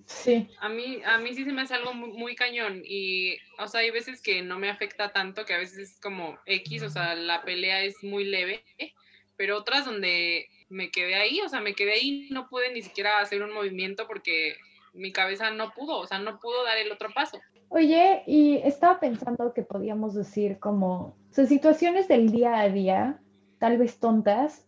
Sí. 0.05 0.47
a 0.59 0.69
mí, 0.69 1.01
a 1.03 1.17
mí 1.17 1.33
sí 1.33 1.43
se 1.43 1.51
me 1.51 1.63
hace 1.63 1.73
algo 1.73 1.93
muy, 1.93 2.11
muy 2.11 2.35
cañón 2.35 2.83
y, 2.85 3.37
o 3.57 3.67
sea, 3.67 3.81
hay 3.81 3.89
veces 3.89 4.21
que 4.21 4.43
no 4.43 4.59
me 4.59 4.69
afecta 4.69 5.11
tanto, 5.11 5.45
que 5.45 5.55
a 5.55 5.57
veces 5.57 5.77
es 5.79 5.99
como 5.99 6.37
X, 6.45 6.83
o 6.83 6.89
sea, 6.89 7.15
la 7.15 7.41
pelea 7.41 7.81
es 7.81 8.03
muy 8.03 8.23
leve, 8.23 8.63
pero 9.35 9.57
otras 9.57 9.85
donde 9.85 10.47
me 10.69 10.91
quedé 10.91 11.15
ahí, 11.15 11.41
o 11.41 11.49
sea, 11.49 11.59
me 11.59 11.73
quedé 11.73 11.93
ahí, 11.93 12.27
no 12.29 12.47
pude 12.49 12.71
ni 12.71 12.81
siquiera 12.83 13.19
hacer 13.19 13.41
un 13.41 13.51
movimiento 13.51 14.05
porque 14.07 14.57
mi 14.93 15.11
cabeza 15.11 15.51
no 15.51 15.71
pudo, 15.71 15.97
o 15.97 16.07
sea, 16.07 16.19
no 16.19 16.39
pudo 16.39 16.63
dar 16.63 16.77
el 16.77 16.91
otro 16.91 17.09
paso. 17.13 17.41
Oye, 17.69 18.23
y 18.27 18.57
estaba 18.57 18.99
pensando 18.99 19.53
que 19.53 19.63
podíamos 19.63 20.13
decir 20.13 20.59
como, 20.59 21.17
o 21.29 21.33
sea, 21.33 21.45
situaciones 21.47 22.07
del 22.07 22.31
día 22.31 22.59
a 22.59 22.69
día, 22.69 23.19
tal 23.65 23.79
vez 23.79 23.99
tontas, 23.99 24.63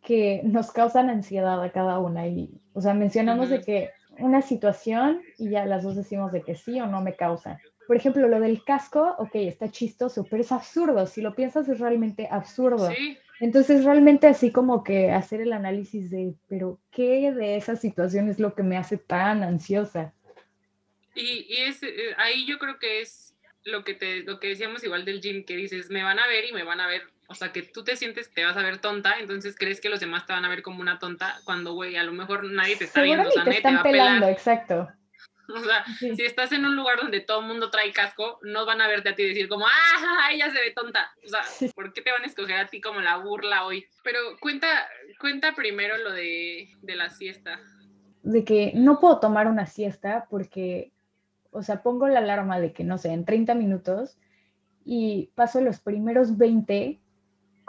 que 0.00 0.42
nos 0.44 0.70
causan 0.70 1.10
ansiedad 1.10 1.60
a 1.60 1.72
cada 1.72 1.98
una. 1.98 2.28
Y, 2.28 2.48
o 2.72 2.80
sea, 2.80 2.94
mencionamos 2.94 3.48
de 3.48 3.62
que 3.62 3.90
una 4.16 4.42
situación 4.42 5.22
y 5.38 5.50
ya 5.50 5.66
las 5.66 5.82
dos 5.82 5.96
decimos 5.96 6.30
de 6.30 6.42
que 6.42 6.54
sí 6.54 6.80
o 6.80 6.86
no 6.86 7.02
me 7.02 7.16
causa. 7.16 7.60
Por 7.88 7.96
ejemplo, 7.96 8.28
lo 8.28 8.38
del 8.38 8.62
casco, 8.62 9.16
ok, 9.18 9.34
está 9.34 9.72
chistoso, 9.72 10.24
pero 10.30 10.40
es 10.40 10.52
absurdo. 10.52 11.04
Si 11.06 11.20
lo 11.20 11.34
piensas, 11.34 11.68
es 11.68 11.80
realmente 11.80 12.28
absurdo. 12.30 12.88
Sí, 12.92 13.18
Entonces, 13.40 13.84
realmente 13.84 14.28
así 14.28 14.52
como 14.52 14.84
que 14.84 15.10
hacer 15.10 15.40
el 15.40 15.52
análisis 15.52 16.08
de, 16.08 16.32
pero 16.46 16.78
¿qué 16.92 17.32
de 17.32 17.56
esa 17.56 17.74
situación 17.74 18.28
es 18.28 18.38
lo 18.38 18.54
que 18.54 18.62
me 18.62 18.76
hace 18.76 18.98
tan 18.98 19.42
ansiosa? 19.42 20.14
y, 21.16 21.44
y 21.48 21.56
es, 21.62 21.82
eh, 21.82 22.14
ahí 22.18 22.46
yo 22.46 22.60
creo 22.60 22.78
que 22.78 23.00
es 23.00 23.36
lo 23.64 23.82
que, 23.82 23.94
te, 23.94 24.22
lo 24.22 24.38
que 24.38 24.48
decíamos 24.48 24.84
igual 24.84 25.04
del 25.04 25.20
gym, 25.20 25.44
que 25.44 25.56
dices, 25.56 25.90
me 25.90 26.04
van 26.04 26.20
a 26.20 26.26
ver 26.28 26.44
y 26.44 26.52
me 26.52 26.62
van 26.62 26.80
a 26.80 26.86
ver, 26.86 27.02
o 27.30 27.34
sea, 27.34 27.52
que 27.52 27.62
tú 27.62 27.84
te 27.84 27.94
sientes 27.96 28.26
que 28.28 28.34
te 28.36 28.44
vas 28.44 28.56
a 28.56 28.62
ver 28.62 28.78
tonta, 28.78 29.18
entonces 29.20 29.54
crees 29.56 29.80
que 29.80 29.88
los 29.90 30.00
demás 30.00 30.26
te 30.26 30.32
van 30.32 30.44
a 30.44 30.48
ver 30.48 30.62
como 30.62 30.80
una 30.80 30.98
tonta, 30.98 31.36
cuando, 31.44 31.74
güey, 31.74 31.96
a 31.96 32.02
lo 32.02 32.12
mejor 32.12 32.44
nadie 32.44 32.76
te 32.76 32.84
está 32.84 33.02
viendo, 33.02 33.28
o 33.28 33.30
sea, 33.30 33.44
te 33.44 33.50
nadie 33.50 33.62
te 33.62 33.68
va 33.68 33.70
están 33.70 33.76
a 33.76 33.82
pelar. 33.82 34.06
pelando, 34.06 34.28
exacto. 34.28 34.88
O 35.50 35.60
sea, 35.60 35.82
Sí. 35.98 36.14
si 36.14 36.26
estás 36.26 36.52
en 36.52 36.66
un 36.66 36.76
lugar 36.76 36.98
donde 37.00 37.20
todo 37.20 37.40
el 37.40 37.46
mundo 37.46 37.70
trae 37.70 37.90
casco, 37.90 38.38
no 38.42 38.66
van 38.66 38.82
a 38.82 38.86
verte 38.86 39.08
a 39.08 39.14
ti 39.14 39.22
y 39.22 39.28
decir 39.28 39.48
como, 39.48 39.64
ah, 39.66 40.28
ella 40.30 40.50
se 40.50 40.60
ve 40.60 40.72
tonta. 40.76 41.10
O 41.24 41.28
sea, 41.28 41.42
Sí. 41.44 41.70
¿por 41.74 41.94
qué 41.94 42.02
te 42.02 42.12
van 42.12 42.22
a 42.22 42.26
escoger 42.26 42.58
a 42.58 42.66
ti 42.66 42.82
como 42.82 43.00
la 43.00 43.16
burla 43.16 43.64
hoy? 43.64 43.86
Pero 44.04 44.18
cuenta, 44.40 44.66
cuenta 45.18 45.54
primero 45.54 45.96
lo 45.96 46.12
de, 46.12 46.68
de 46.82 46.96
la 46.96 47.08
siesta. 47.08 47.60
de 48.24 48.44
que 48.44 48.72
no 48.74 49.00
puedo 49.00 49.20
tomar 49.20 49.46
una 49.46 49.64
siesta 49.64 50.26
porque, 50.28 50.92
o 51.50 51.62
sea, 51.62 51.82
pongo 51.82 52.08
la 52.08 52.18
alarma 52.18 52.60
de 52.60 52.74
que, 52.74 52.84
no 52.84 52.98
sé, 52.98 53.08
en 53.12 53.24
30 53.24 53.54
minutos 53.54 54.18
y 54.84 55.30
paso 55.34 55.62
los 55.62 55.80
primeros 55.80 56.36
20 56.36 57.00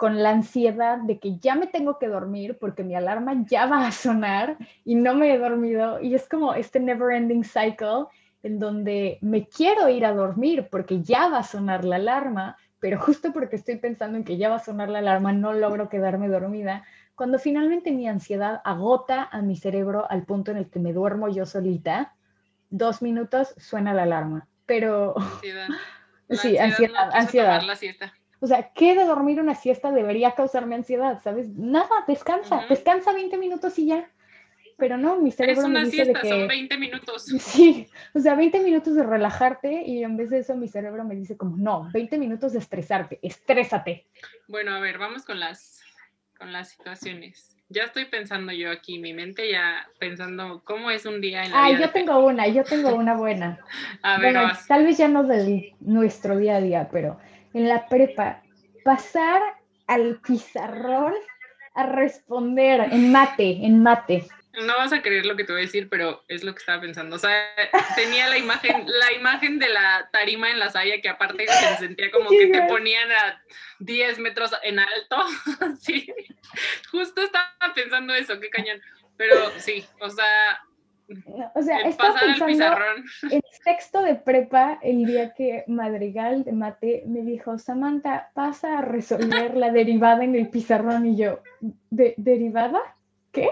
con 0.00 0.22
la 0.22 0.30
ansiedad 0.30 0.96
de 0.96 1.18
que 1.18 1.36
ya 1.36 1.56
me 1.56 1.66
tengo 1.66 1.98
que 1.98 2.08
dormir 2.08 2.56
porque 2.58 2.82
mi 2.82 2.94
alarma 2.94 3.44
ya 3.44 3.66
va 3.66 3.86
a 3.86 3.92
sonar 3.92 4.56
y 4.82 4.94
no 4.94 5.14
me 5.14 5.34
he 5.34 5.38
dormido. 5.38 6.00
Y 6.00 6.14
es 6.14 6.26
como 6.26 6.54
este 6.54 6.80
never 6.80 7.14
ending 7.14 7.44
cycle 7.44 8.06
en 8.42 8.58
donde 8.58 9.18
me 9.20 9.46
quiero 9.46 9.90
ir 9.90 10.06
a 10.06 10.14
dormir 10.14 10.68
porque 10.70 11.02
ya 11.02 11.28
va 11.28 11.40
a 11.40 11.42
sonar 11.42 11.84
la 11.84 11.96
alarma, 11.96 12.56
pero 12.78 12.98
justo 12.98 13.30
porque 13.34 13.56
estoy 13.56 13.76
pensando 13.76 14.16
en 14.16 14.24
que 14.24 14.38
ya 14.38 14.48
va 14.48 14.54
a 14.54 14.64
sonar 14.64 14.88
la 14.88 15.00
alarma, 15.00 15.34
no 15.34 15.52
logro 15.52 15.90
quedarme 15.90 16.28
dormida 16.28 16.82
cuando 17.14 17.38
finalmente 17.38 17.92
mi 17.92 18.08
ansiedad 18.08 18.62
agota 18.64 19.28
a 19.30 19.42
mi 19.42 19.54
cerebro 19.54 20.10
al 20.10 20.22
punto 20.24 20.50
en 20.50 20.56
el 20.56 20.70
que 20.70 20.78
me 20.78 20.94
duermo 20.94 21.28
yo 21.28 21.44
solita, 21.44 22.14
dos 22.70 23.02
minutos 23.02 23.52
suena 23.58 23.92
la 23.92 24.04
alarma. 24.04 24.48
Pero, 24.64 25.14
Ansiedad. 25.18 25.68
La 26.28 26.36
sí, 26.36 26.56
ansiedad, 26.56 27.10
ansiedad. 27.12 27.60
la 27.62 27.76
siesta. 27.76 28.14
O 28.40 28.46
sea, 28.46 28.70
¿qué 28.74 28.94
de 28.94 29.04
dormir 29.04 29.40
una 29.40 29.54
siesta 29.54 29.92
debería 29.92 30.32
causarme 30.34 30.74
ansiedad? 30.74 31.20
¿Sabes? 31.22 31.48
Nada, 31.50 31.88
descansa, 32.08 32.56
Ujú. 32.56 32.68
descansa 32.70 33.12
20 33.12 33.36
minutos 33.36 33.78
y 33.78 33.86
ya. 33.86 34.10
Pero 34.78 34.96
no, 34.96 35.16
mi 35.18 35.28
Es 35.28 35.36
cerebro 35.36 35.62
me 35.68 35.68
una 35.68 35.84
dice 35.84 35.96
siesta, 36.06 36.22
de 36.22 36.28
son 36.28 36.40
que... 36.40 36.46
20 36.48 36.78
minutos. 36.78 37.26
Sí, 37.38 37.86
o 38.14 38.18
sea, 38.18 38.34
20 38.34 38.60
minutos 38.60 38.94
de 38.94 39.02
relajarte 39.02 39.82
y 39.84 40.02
en 40.02 40.16
vez 40.16 40.30
de 40.30 40.38
eso 40.38 40.56
mi 40.56 40.68
cerebro 40.68 41.04
me 41.04 41.14
dice 41.14 41.36
como, 41.36 41.56
no, 41.58 41.90
20 41.92 42.16
minutos 42.18 42.54
de 42.54 42.60
estresarte, 42.60 43.18
estrésate. 43.22 44.06
Bueno, 44.48 44.72
a 44.72 44.80
ver, 44.80 44.96
vamos 44.96 45.24
con 45.26 45.38
las, 45.38 45.82
con 46.38 46.50
las 46.52 46.70
situaciones. 46.70 47.56
Ya 47.68 47.84
estoy 47.84 48.06
pensando 48.06 48.52
yo 48.52 48.70
aquí, 48.70 48.98
mi 48.98 49.12
mente 49.12 49.48
ya 49.52 49.86
pensando 49.98 50.62
cómo 50.64 50.90
es 50.90 51.04
un 51.06 51.20
día 51.20 51.44
en 51.44 51.52
la 51.52 51.64
Ah, 51.64 51.68
vida. 51.68 51.80
yo 51.80 51.90
tengo 51.90 52.18
una, 52.26 52.48
yo 52.48 52.64
tengo 52.64 52.94
una 52.94 53.14
buena. 53.14 53.60
A 54.02 54.18
ver, 54.18 54.32
bueno, 54.32 54.42
vas. 54.48 54.66
tal 54.66 54.84
vez 54.86 54.96
ya 54.98 55.06
no 55.08 55.24
de 55.24 55.74
nuestro 55.80 56.36
día 56.38 56.56
a 56.56 56.60
día, 56.60 56.88
pero 56.90 57.18
en 57.54 57.68
la 57.68 57.88
prepa, 57.88 58.42
pasar 58.84 59.42
al 59.86 60.20
pizarrón 60.20 61.14
a 61.74 61.86
responder 61.86 62.80
en 62.92 63.12
mate, 63.12 63.64
en 63.64 63.82
mate. 63.82 64.26
No 64.52 64.76
vas 64.76 64.92
a 64.92 65.00
creer 65.00 65.26
lo 65.26 65.36
que 65.36 65.44
te 65.44 65.52
voy 65.52 65.62
a 65.62 65.64
decir, 65.64 65.88
pero 65.88 66.24
es 66.26 66.42
lo 66.42 66.52
que 66.52 66.58
estaba 66.58 66.80
pensando. 66.80 67.16
O 67.16 67.18
sea, 67.18 67.48
tenía 67.94 68.28
la 68.28 68.36
imagen, 68.36 68.84
la 68.86 69.12
imagen 69.12 69.58
de 69.60 69.68
la 69.68 70.08
tarima 70.12 70.50
en 70.50 70.58
la 70.58 70.70
saya 70.70 71.00
que 71.00 71.08
aparte 71.08 71.46
se 71.46 71.76
sentía 71.76 72.10
como 72.10 72.30
que 72.30 72.48
te 72.48 72.62
ponían 72.62 73.10
a 73.12 73.42
10 73.78 74.18
metros 74.18 74.52
en 74.62 74.78
alto. 74.78 75.16
Sí, 75.80 76.12
justo 76.90 77.22
estaba 77.22 77.74
pensando 77.74 78.12
eso, 78.14 78.38
qué 78.40 78.50
cañón. 78.50 78.80
Pero 79.16 79.50
sí, 79.58 79.84
o 80.00 80.10
sea, 80.10 80.60
O 81.54 81.62
sea, 81.62 81.80
estaba 81.80 82.18
pensando 82.20 82.78
en 83.30 83.42
sexto 83.64 84.02
de 84.02 84.14
prepa 84.14 84.78
el 84.82 85.04
día 85.04 85.34
que 85.34 85.64
Madrigal 85.66 86.44
de 86.44 86.52
mate 86.52 87.02
me 87.06 87.22
dijo, 87.22 87.58
Samantha, 87.58 88.30
pasa 88.34 88.78
a 88.78 88.82
resolver 88.82 89.56
la 89.56 89.70
derivada 89.70 90.24
en 90.24 90.34
el 90.34 90.48
pizarrón 90.48 91.06
y 91.06 91.16
yo, 91.16 91.40
¿de 91.90 92.14
derivada? 92.16 92.80
¿Qué? 93.32 93.48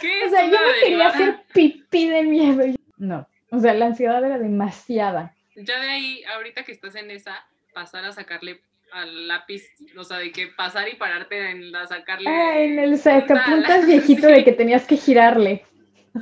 ¿Qué 0.00 0.22
O 0.22 0.26
es 0.26 0.30
sea, 0.30 0.44
yo 0.46 0.58
me 0.58 0.80
quería 0.80 1.08
hacer 1.08 1.40
pipí 1.52 2.08
de 2.08 2.22
miedo. 2.22 2.64
No, 2.98 3.26
o 3.50 3.58
sea, 3.58 3.74
la 3.74 3.86
ansiedad 3.86 4.24
era 4.24 4.38
demasiada. 4.38 5.34
Ya 5.54 5.80
de 5.80 5.88
ahí, 5.88 6.24
ahorita 6.24 6.64
que 6.64 6.72
estás 6.72 6.94
en 6.96 7.10
esa, 7.10 7.46
pasar 7.72 8.04
a 8.04 8.12
sacarle 8.12 8.60
al 8.92 9.28
lápiz, 9.28 9.64
o 9.96 10.04
sea, 10.04 10.18
de 10.18 10.32
que 10.32 10.48
pasar 10.48 10.88
y 10.88 10.96
pararte 10.96 11.50
en 11.50 11.72
la 11.72 11.86
sacarle. 11.86 12.28
Ah, 12.28 12.58
en 12.58 12.78
el 12.78 12.98
sacapuntas 12.98 13.86
viejito 13.86 14.26
de 14.26 14.44
que 14.44 14.52
tenías 14.52 14.86
que 14.86 14.96
girarle. 14.96 15.64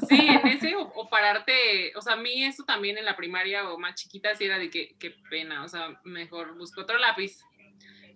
Sí, 0.09 0.27
en 0.29 0.47
ese 0.49 0.75
o, 0.77 1.09
pararte, 1.09 1.93
o 1.97 2.01
sea, 2.01 2.15
a 2.15 2.17
mí 2.17 2.45
eso 2.45 2.65
también 2.65 2.99
en 2.99 3.05
la 3.05 3.17
primaria 3.17 3.71
o 3.71 3.79
más 3.79 3.95
chiquita 3.95 4.35
sí 4.35 4.45
era 4.45 4.59
de 4.59 4.71
que, 4.71 4.97
qué 4.99 5.15
pena, 5.31 5.65
o 5.65 5.69
sea, 5.69 6.01
mejor 6.05 6.57
busco 6.57 6.81
otro 6.81 6.99
lápiz. 6.99 7.41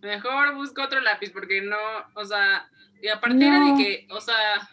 Mejor 0.02 0.54
busco 0.54 0.82
otro 0.82 1.00
lápiz 1.00 1.30
porque 1.30 1.60
no, 1.60 1.76
o 2.14 2.24
sea, 2.24 2.68
y 3.00 3.08
aparte 3.08 3.46
era 3.46 3.60
de 3.60 3.82
que, 3.82 4.06
o 4.10 4.20
sea, 4.20 4.68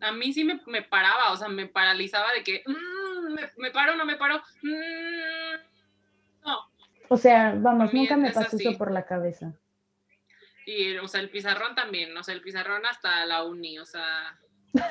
a 0.00 0.12
mí 0.12 0.32
sí 0.32 0.44
me, 0.44 0.60
me 0.66 0.82
paraba, 0.82 1.32
o 1.32 1.36
sea, 1.36 1.48
me 1.48 1.66
paralizaba 1.66 2.32
de 2.32 2.42
que, 2.42 2.62
mm, 2.66 3.34
me, 3.56 3.70
paro, 3.70 3.96
no 3.96 4.04
me 4.04 4.16
paro, 4.16 4.42
mm. 4.62 5.77
O 7.08 7.16
sea, 7.16 7.54
vamos, 7.56 7.92
nunca 7.92 8.16
me 8.16 8.30
pasó 8.30 8.56
eso 8.56 8.76
por 8.76 8.90
la 8.90 9.04
cabeza. 9.06 9.54
Y, 10.66 10.96
o 10.98 11.08
sea, 11.08 11.20
el 11.20 11.30
pizarrón 11.30 11.74
también, 11.74 12.14
o 12.16 12.22
sea, 12.22 12.34
el 12.34 12.42
pizarrón 12.42 12.84
hasta 12.84 13.24
la 13.24 13.44
uni, 13.44 13.78
o 13.78 13.86
sea, 13.86 14.38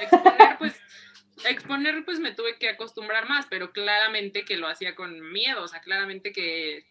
exponer, 0.02 0.58
pues, 0.58 0.82
exponer, 1.48 2.06
pues 2.06 2.20
me 2.20 2.32
tuve 2.32 2.58
que 2.58 2.70
acostumbrar 2.70 3.30
más, 3.30 3.46
pero 3.48 3.72
claramente 3.72 4.44
que 4.44 4.58
lo 4.58 4.68
hacía 4.68 4.96
con 4.96 5.32
miedo, 5.32 5.64
o 5.64 5.68
sea, 5.68 5.82
claramente 5.82 6.32
que, 6.32 6.84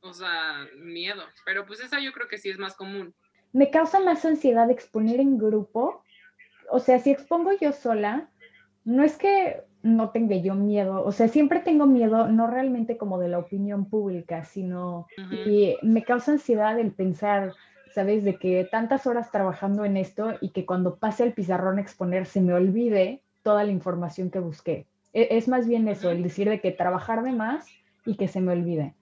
o 0.00 0.14
sea, 0.14 0.66
miedo, 0.76 1.22
pero 1.44 1.66
pues 1.66 1.80
esa 1.80 2.00
yo 2.00 2.12
creo 2.12 2.28
que 2.28 2.38
sí 2.38 2.48
es 2.48 2.58
más 2.58 2.74
común. 2.74 3.14
Me 3.52 3.70
causa 3.70 4.00
más 4.00 4.24
ansiedad 4.24 4.70
exponer 4.70 5.20
en 5.20 5.36
grupo, 5.36 6.02
o 6.70 6.78
sea, 6.78 6.98
si 6.98 7.10
expongo 7.10 7.52
yo 7.60 7.72
sola, 7.72 8.30
no 8.84 9.04
es 9.04 9.18
que 9.18 9.62
no 9.82 10.10
tenga 10.10 10.36
yo 10.36 10.54
miedo, 10.54 11.04
o 11.04 11.12
sea, 11.12 11.28
siempre 11.28 11.60
tengo 11.60 11.86
miedo, 11.86 12.28
no 12.28 12.46
realmente 12.46 12.96
como 12.96 13.18
de 13.18 13.28
la 13.28 13.38
opinión 13.38 13.86
pública, 13.86 14.44
sino 14.44 15.06
y 15.46 15.76
me 15.82 16.04
causa 16.04 16.32
ansiedad 16.32 16.78
el 16.78 16.92
pensar, 16.92 17.52
¿sabes? 17.94 18.24
De 18.24 18.36
que 18.36 18.68
tantas 18.70 19.06
horas 19.06 19.30
trabajando 19.30 19.84
en 19.84 19.96
esto 19.96 20.34
y 20.40 20.50
que 20.50 20.64
cuando 20.66 20.96
pase 20.96 21.24
el 21.24 21.32
pizarrón 21.32 21.78
a 21.78 21.82
exponer 21.82 22.26
se 22.26 22.40
me 22.40 22.54
olvide 22.54 23.22
toda 23.42 23.64
la 23.64 23.72
información 23.72 24.30
que 24.30 24.38
busqué. 24.38 24.86
E, 25.12 25.28
es 25.32 25.48
más 25.48 25.66
bien 25.66 25.88
eso, 25.88 26.10
el 26.10 26.22
decir 26.22 26.48
de 26.48 26.60
que 26.60 26.70
trabajar 26.70 27.22
de 27.22 27.32
más 27.32 27.66
y 28.06 28.16
que 28.16 28.28
se 28.28 28.40
me 28.40 28.52
olvide. 28.52 28.94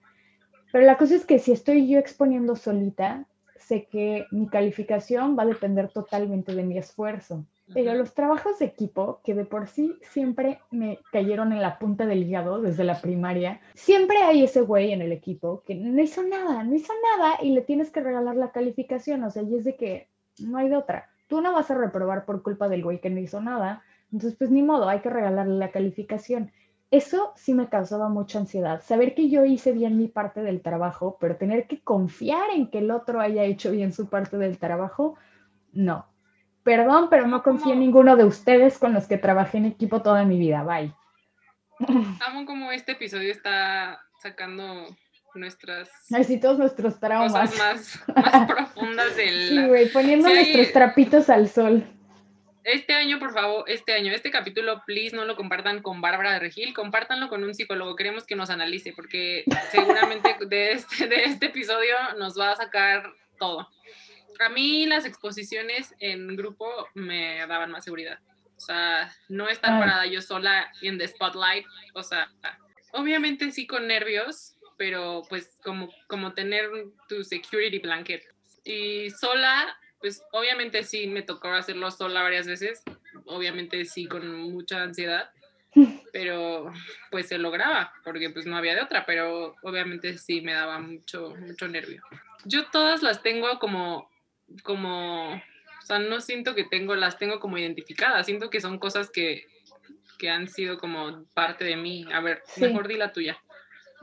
Pero 0.71 0.85
la 0.85 0.97
cosa 0.97 1.15
es 1.15 1.25
que 1.25 1.39
si 1.39 1.51
estoy 1.51 1.87
yo 1.87 1.99
exponiendo 1.99 2.55
solita, 2.55 3.25
sé 3.55 3.87
que 3.91 4.25
mi 4.31 4.47
calificación 4.47 5.37
va 5.37 5.43
a 5.43 5.47
depender 5.47 5.89
totalmente 5.89 6.55
de 6.55 6.63
mi 6.63 6.77
esfuerzo. 6.77 7.45
Pero 7.73 7.93
los 7.93 8.13
trabajos 8.13 8.59
de 8.59 8.65
equipo, 8.65 9.21
que 9.23 9.33
de 9.33 9.45
por 9.45 9.67
sí 9.67 9.95
siempre 10.01 10.59
me 10.71 10.99
cayeron 11.11 11.51
en 11.53 11.61
la 11.61 11.79
punta 11.79 12.05
del 12.05 12.23
hígado 12.23 12.61
desde 12.61 12.83
la 12.83 12.99
primaria, 12.99 13.61
siempre 13.73 14.17
hay 14.17 14.43
ese 14.43 14.61
güey 14.61 14.91
en 14.91 15.01
el 15.01 15.11
equipo 15.11 15.63
que 15.65 15.75
no 15.75 16.01
hizo 16.01 16.23
nada, 16.23 16.63
no 16.63 16.75
hizo 16.75 16.93
nada 17.17 17.37
y 17.41 17.51
le 17.51 17.61
tienes 17.61 17.89
que 17.89 18.01
regalar 18.01 18.35
la 18.35 18.51
calificación. 18.51 19.23
O 19.23 19.29
sea, 19.29 19.43
y 19.43 19.55
es 19.55 19.63
de 19.63 19.75
que 19.75 20.09
no 20.39 20.57
hay 20.57 20.69
de 20.69 20.77
otra. 20.77 21.09
Tú 21.27 21.41
no 21.41 21.53
vas 21.53 21.71
a 21.71 21.77
reprobar 21.77 22.25
por 22.25 22.43
culpa 22.43 22.67
del 22.67 22.83
güey 22.83 22.99
que 22.99 23.09
no 23.09 23.19
hizo 23.19 23.41
nada. 23.41 23.83
Entonces, 24.11 24.37
pues 24.37 24.51
ni 24.51 24.61
modo, 24.61 24.89
hay 24.89 24.99
que 24.99 25.09
regalarle 25.09 25.55
la 25.55 25.71
calificación. 25.71 26.51
Eso 26.89 27.31
sí 27.37 27.53
me 27.53 27.69
causaba 27.69 28.09
mucha 28.09 28.39
ansiedad. 28.39 28.81
Saber 28.83 29.15
que 29.15 29.29
yo 29.29 29.45
hice 29.45 29.71
bien 29.71 29.97
mi 29.97 30.09
parte 30.09 30.41
del 30.41 30.61
trabajo, 30.61 31.17
pero 31.21 31.37
tener 31.37 31.67
que 31.67 31.81
confiar 31.81 32.49
en 32.53 32.69
que 32.69 32.79
el 32.79 32.91
otro 32.91 33.21
haya 33.21 33.45
hecho 33.45 33.71
bien 33.71 33.93
su 33.93 34.09
parte 34.09 34.37
del 34.37 34.57
trabajo, 34.57 35.15
no 35.71 36.10
Perdón, 36.63 37.07
pero 37.09 37.27
no 37.27 37.41
confío 37.41 37.73
en 37.73 37.79
ninguno 37.79 38.15
de 38.15 38.25
ustedes 38.25 38.77
con 38.77 38.93
los 38.93 39.07
que 39.07 39.17
trabajé 39.17 39.57
en 39.57 39.65
equipo 39.65 40.01
toda 40.01 40.23
mi 40.25 40.37
vida. 40.37 40.63
Bye. 40.63 40.93
Amo 42.27 42.45
como 42.45 42.71
este 42.71 42.91
episodio 42.91 43.31
está 43.31 43.99
sacando 44.21 44.87
nuestras 45.33 45.89
Ay, 46.13 46.39
todos 46.39 46.57
nuestros 46.57 46.99
traumas 46.99 47.57
más, 47.57 47.99
más 48.13 48.47
profundas 48.47 49.15
del 49.15 49.49
sí 49.49 49.65
güey 49.65 49.89
poniendo 49.89 50.29
nuestros 50.29 50.71
trapitos 50.73 51.29
al 51.29 51.47
sol 51.47 51.83
este 52.63 52.93
año 52.93 53.17
por 53.17 53.33
favor 53.33 53.63
este 53.67 53.93
año 53.93 54.13
este 54.13 54.29
capítulo 54.29 54.83
please 54.85 55.15
no 55.15 55.25
lo 55.25 55.35
compartan 55.35 55.81
con 55.81 56.01
Bárbara 56.01 56.33
de 56.33 56.39
Regil 56.39 56.73
compártanlo 56.73 57.29
con 57.29 57.43
un 57.43 57.55
psicólogo 57.55 57.95
queremos 57.95 58.25
que 58.25 58.35
nos 58.35 58.49
analice 58.49 58.93
porque 58.93 59.45
seguramente 59.71 60.35
de 60.45 60.73
este 60.73 61.07
de 61.07 61.23
este 61.23 61.47
episodio 61.47 61.95
nos 62.19 62.37
va 62.37 62.51
a 62.51 62.55
sacar 62.57 63.09
todo 63.39 63.67
a 64.43 64.49
mí 64.49 64.85
las 64.85 65.05
exposiciones 65.05 65.93
en 65.99 66.35
grupo 66.35 66.67
me 66.93 67.45
daban 67.47 67.71
más 67.71 67.83
seguridad. 67.83 68.19
O 68.57 68.59
sea, 68.63 69.11
no 69.27 69.49
estar 69.49 69.79
parada 69.79 70.05
yo 70.05 70.21
sola 70.21 70.71
en 70.81 70.99
the 70.99 71.07
spotlight. 71.07 71.65
O 71.93 72.03
sea, 72.03 72.29
obviamente 72.91 73.51
sí 73.51 73.65
con 73.65 73.87
nervios, 73.87 74.55
pero 74.77 75.23
pues 75.29 75.57
como, 75.63 75.89
como 76.07 76.33
tener 76.33 76.69
tu 77.07 77.23
security 77.23 77.79
blanket. 77.79 78.23
Y 78.63 79.09
sola, 79.09 79.75
pues 79.99 80.23
obviamente 80.31 80.83
sí 80.83 81.07
me 81.07 81.23
tocó 81.23 81.49
hacerlo 81.49 81.89
sola 81.89 82.21
varias 82.21 82.45
veces. 82.45 82.83
Obviamente 83.25 83.83
sí 83.85 84.05
con 84.05 84.31
mucha 84.51 84.83
ansiedad. 84.83 85.31
Pero 86.11 86.71
pues 87.09 87.29
se 87.29 87.37
lograba, 87.37 87.93
porque 88.03 88.29
pues 88.29 88.45
no 88.45 88.57
había 88.57 88.75
de 88.75 88.81
otra, 88.81 89.05
pero 89.05 89.55
obviamente 89.63 90.17
sí 90.17 90.41
me 90.41 90.51
daba 90.51 90.79
mucho, 90.79 91.33
mucho 91.39 91.65
nervio. 91.69 92.03
Yo 92.43 92.65
todas 92.65 93.01
las 93.01 93.23
tengo 93.23 93.57
como 93.57 94.10
como, 94.63 95.33
o 95.33 95.85
sea, 95.85 95.99
no 95.99 96.21
siento 96.21 96.55
que 96.55 96.63
tengo, 96.63 96.95
las 96.95 97.17
tengo 97.17 97.39
como 97.39 97.57
identificadas, 97.57 98.25
siento 98.25 98.49
que 98.49 98.61
son 98.61 98.77
cosas 98.79 99.09
que, 99.09 99.45
que 100.17 100.29
han 100.29 100.47
sido 100.47 100.77
como 100.77 101.23
parte 101.33 101.65
de 101.65 101.75
mí. 101.75 102.05
A 102.13 102.21
ver, 102.21 102.43
mejor 102.57 102.87
di 102.87 102.97
la 102.97 103.11
tuya. 103.11 103.37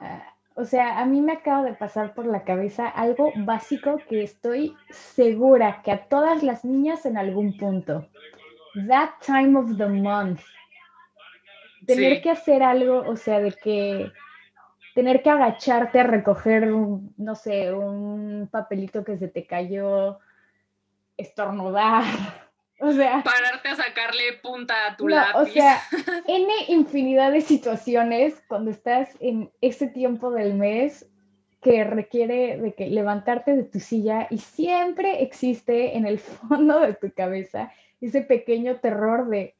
Ah, 0.00 0.34
o 0.54 0.64
sea, 0.64 0.98
a 0.98 1.06
mí 1.06 1.20
me 1.20 1.32
acaba 1.32 1.62
de 1.62 1.74
pasar 1.74 2.14
por 2.14 2.26
la 2.26 2.42
cabeza 2.42 2.88
algo 2.88 3.32
básico 3.36 3.98
que 4.08 4.24
estoy 4.24 4.76
segura 4.90 5.82
que 5.84 5.92
a 5.92 6.08
todas 6.08 6.42
las 6.42 6.64
niñas 6.64 7.06
en 7.06 7.16
algún 7.16 7.56
punto. 7.56 8.08
That 8.88 9.10
time 9.24 9.56
of 9.56 9.76
the 9.76 9.86
month. 9.86 10.40
Tener 11.86 12.20
que 12.20 12.30
hacer 12.30 12.64
algo, 12.64 13.08
o 13.08 13.14
sea, 13.14 13.38
de 13.38 13.52
que 13.52 14.10
tener 14.96 15.22
que 15.22 15.30
agacharte 15.30 16.00
a 16.00 16.02
recoger, 16.02 16.66
no 16.66 17.34
sé, 17.36 17.72
un 17.72 18.48
papelito 18.50 19.04
que 19.04 19.16
se 19.16 19.28
te 19.28 19.46
cayó, 19.46 20.18
estornudar. 21.18 22.04
O 22.80 22.92
sea. 22.92 23.24
Pararte 23.24 23.70
a 23.70 23.74
sacarle 23.74 24.34
punta 24.40 24.86
a 24.86 24.96
tu 24.96 25.08
lápiz. 25.08 25.36
O 25.36 25.46
sea, 25.46 25.82
N 26.28 26.48
infinidad 26.68 27.32
de 27.32 27.40
situaciones 27.40 28.40
cuando 28.46 28.70
estás 28.70 29.16
en 29.18 29.50
ese 29.60 29.88
tiempo 29.88 30.30
del 30.30 30.54
mes 30.54 31.04
que 31.60 31.82
requiere 31.82 32.56
de 32.56 32.74
que 32.74 32.88
levantarte 32.88 33.56
de 33.56 33.64
tu 33.64 33.80
silla 33.80 34.28
y 34.30 34.38
siempre 34.38 35.24
existe 35.24 35.96
en 35.96 36.06
el 36.06 36.18
fondo 36.20 36.78
de 36.78 36.94
tu 36.94 37.10
cabeza 37.12 37.72
ese 38.00 38.20
pequeño 38.20 38.76
terror 38.76 39.28
de 39.28 39.56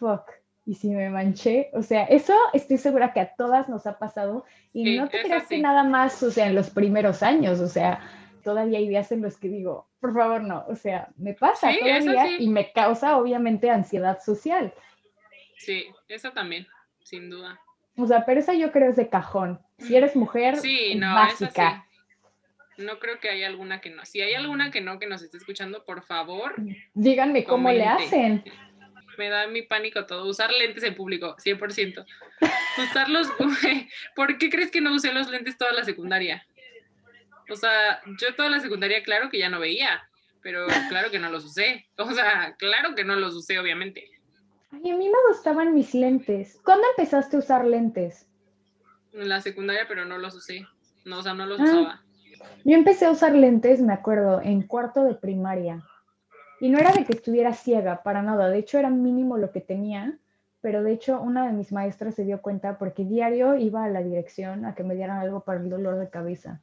fuck, 0.00 0.24
y 0.66 0.74
si 0.74 0.90
me 0.90 1.10
manché, 1.10 1.70
o 1.72 1.82
sea, 1.82 2.04
eso 2.04 2.34
estoy 2.52 2.78
segura 2.78 3.12
que 3.12 3.20
a 3.20 3.34
todas 3.34 3.68
nos 3.68 3.86
ha 3.86 3.98
pasado 3.98 4.44
y 4.72 4.96
no 4.96 5.08
te 5.08 5.22
creas 5.22 5.48
que 5.48 5.58
nada 5.58 5.84
más, 5.84 6.22
o 6.22 6.30
sea, 6.30 6.46
en 6.46 6.54
los 6.54 6.70
primeros 6.70 7.22
años, 7.22 7.60
o 7.60 7.66
sea, 7.66 8.00
todavía 8.44 8.78
hay 8.78 8.88
días 8.88 9.10
en 9.10 9.22
los 9.22 9.36
que 9.36 9.48
digo, 9.48 9.88
por 10.00 10.14
favor, 10.14 10.42
no, 10.42 10.64
o 10.66 10.74
sea, 10.74 11.08
me 11.16 11.34
pasa 11.34 11.70
todavía 11.78 12.38
y 12.38 12.48
me 12.48 12.72
causa 12.72 13.16
obviamente 13.16 13.70
ansiedad 13.70 14.18
social. 14.20 14.72
Sí, 15.58 15.86
eso 16.08 16.32
también, 16.32 16.66
sin 17.02 17.28
duda. 17.28 17.60
O 17.96 18.06
sea, 18.06 18.24
pero 18.24 18.40
esa 18.40 18.54
yo 18.54 18.72
creo 18.72 18.90
es 18.90 18.96
de 18.96 19.10
cajón. 19.10 19.60
Si 19.78 19.94
eres 19.94 20.16
mujer, 20.16 20.56
sí, 20.56 20.94
no, 20.94 21.14
básica. 21.14 21.86
No 22.78 22.98
creo 22.98 23.20
que 23.20 23.28
haya 23.28 23.46
alguna 23.46 23.82
que 23.82 23.90
no. 23.90 24.06
Si 24.06 24.22
hay 24.22 24.32
alguna 24.32 24.70
que 24.70 24.80
no 24.80 24.98
que 24.98 25.06
nos 25.06 25.20
esté 25.22 25.36
escuchando, 25.36 25.84
por 25.84 26.02
favor. 26.02 26.54
Díganme 26.94 27.44
cómo 27.44 27.70
le 27.70 27.84
hacen. 27.84 28.42
Me 29.18 29.28
da 29.28 29.46
mi 29.48 29.60
pánico 29.60 30.06
todo. 30.06 30.26
Usar 30.26 30.50
lentes 30.50 30.82
en 30.82 30.94
público, 30.94 31.36
100%. 31.36 32.06
Usarlos. 32.78 33.28
¿Por 34.16 34.38
qué 34.38 34.48
crees 34.48 34.70
que 34.70 34.80
no 34.80 34.94
usé 34.94 35.12
los 35.12 35.28
lentes 35.28 35.58
toda 35.58 35.72
la 35.72 35.84
secundaria? 35.84 36.46
O 37.50 37.56
sea, 37.56 38.00
yo 38.20 38.34
toda 38.34 38.48
la 38.48 38.60
secundaria, 38.60 39.02
claro 39.02 39.28
que 39.30 39.38
ya 39.38 39.48
no 39.48 39.60
veía, 39.60 40.02
pero 40.42 40.66
claro 40.88 41.10
que 41.10 41.18
no 41.18 41.30
los 41.30 41.44
usé. 41.44 41.86
O 41.96 42.12
sea, 42.12 42.54
claro 42.58 42.94
que 42.94 43.04
no 43.04 43.16
los 43.16 43.34
usé, 43.34 43.58
obviamente. 43.58 44.08
Ay, 44.72 44.90
a 44.90 44.96
mí 44.96 45.08
me 45.08 45.18
gustaban 45.28 45.74
mis 45.74 45.94
lentes. 45.94 46.60
¿Cuándo 46.64 46.86
empezaste 46.96 47.36
a 47.36 47.40
usar 47.40 47.66
lentes? 47.66 48.26
En 49.12 49.28
la 49.28 49.40
secundaria, 49.40 49.86
pero 49.88 50.04
no 50.04 50.18
los 50.18 50.34
usé. 50.34 50.66
No, 51.04 51.18
o 51.18 51.22
sea, 51.22 51.34
no 51.34 51.46
los 51.46 51.60
ah. 51.60 51.64
usaba. 51.64 52.02
Yo 52.64 52.74
empecé 52.74 53.06
a 53.06 53.10
usar 53.10 53.34
lentes, 53.34 53.80
me 53.80 53.92
acuerdo, 53.92 54.40
en 54.42 54.62
cuarto 54.62 55.04
de 55.04 55.14
primaria. 55.14 55.82
Y 56.60 56.68
no 56.68 56.78
era 56.78 56.92
de 56.92 57.04
que 57.04 57.12
estuviera 57.12 57.52
ciega, 57.52 58.02
para 58.02 58.22
nada. 58.22 58.48
De 58.48 58.58
hecho, 58.58 58.78
era 58.78 58.90
mínimo 58.90 59.36
lo 59.38 59.50
que 59.50 59.60
tenía. 59.60 60.18
Pero 60.60 60.82
de 60.82 60.92
hecho, 60.92 61.20
una 61.20 61.46
de 61.46 61.52
mis 61.52 61.72
maestras 61.72 62.14
se 62.14 62.24
dio 62.24 62.42
cuenta 62.42 62.78
porque 62.78 63.04
diario 63.04 63.56
iba 63.56 63.84
a 63.84 63.88
la 63.88 64.02
dirección 64.02 64.66
a 64.66 64.74
que 64.74 64.84
me 64.84 64.94
dieran 64.94 65.18
algo 65.18 65.40
para 65.40 65.58
el 65.58 65.70
dolor 65.70 65.98
de 65.98 66.10
cabeza. 66.10 66.60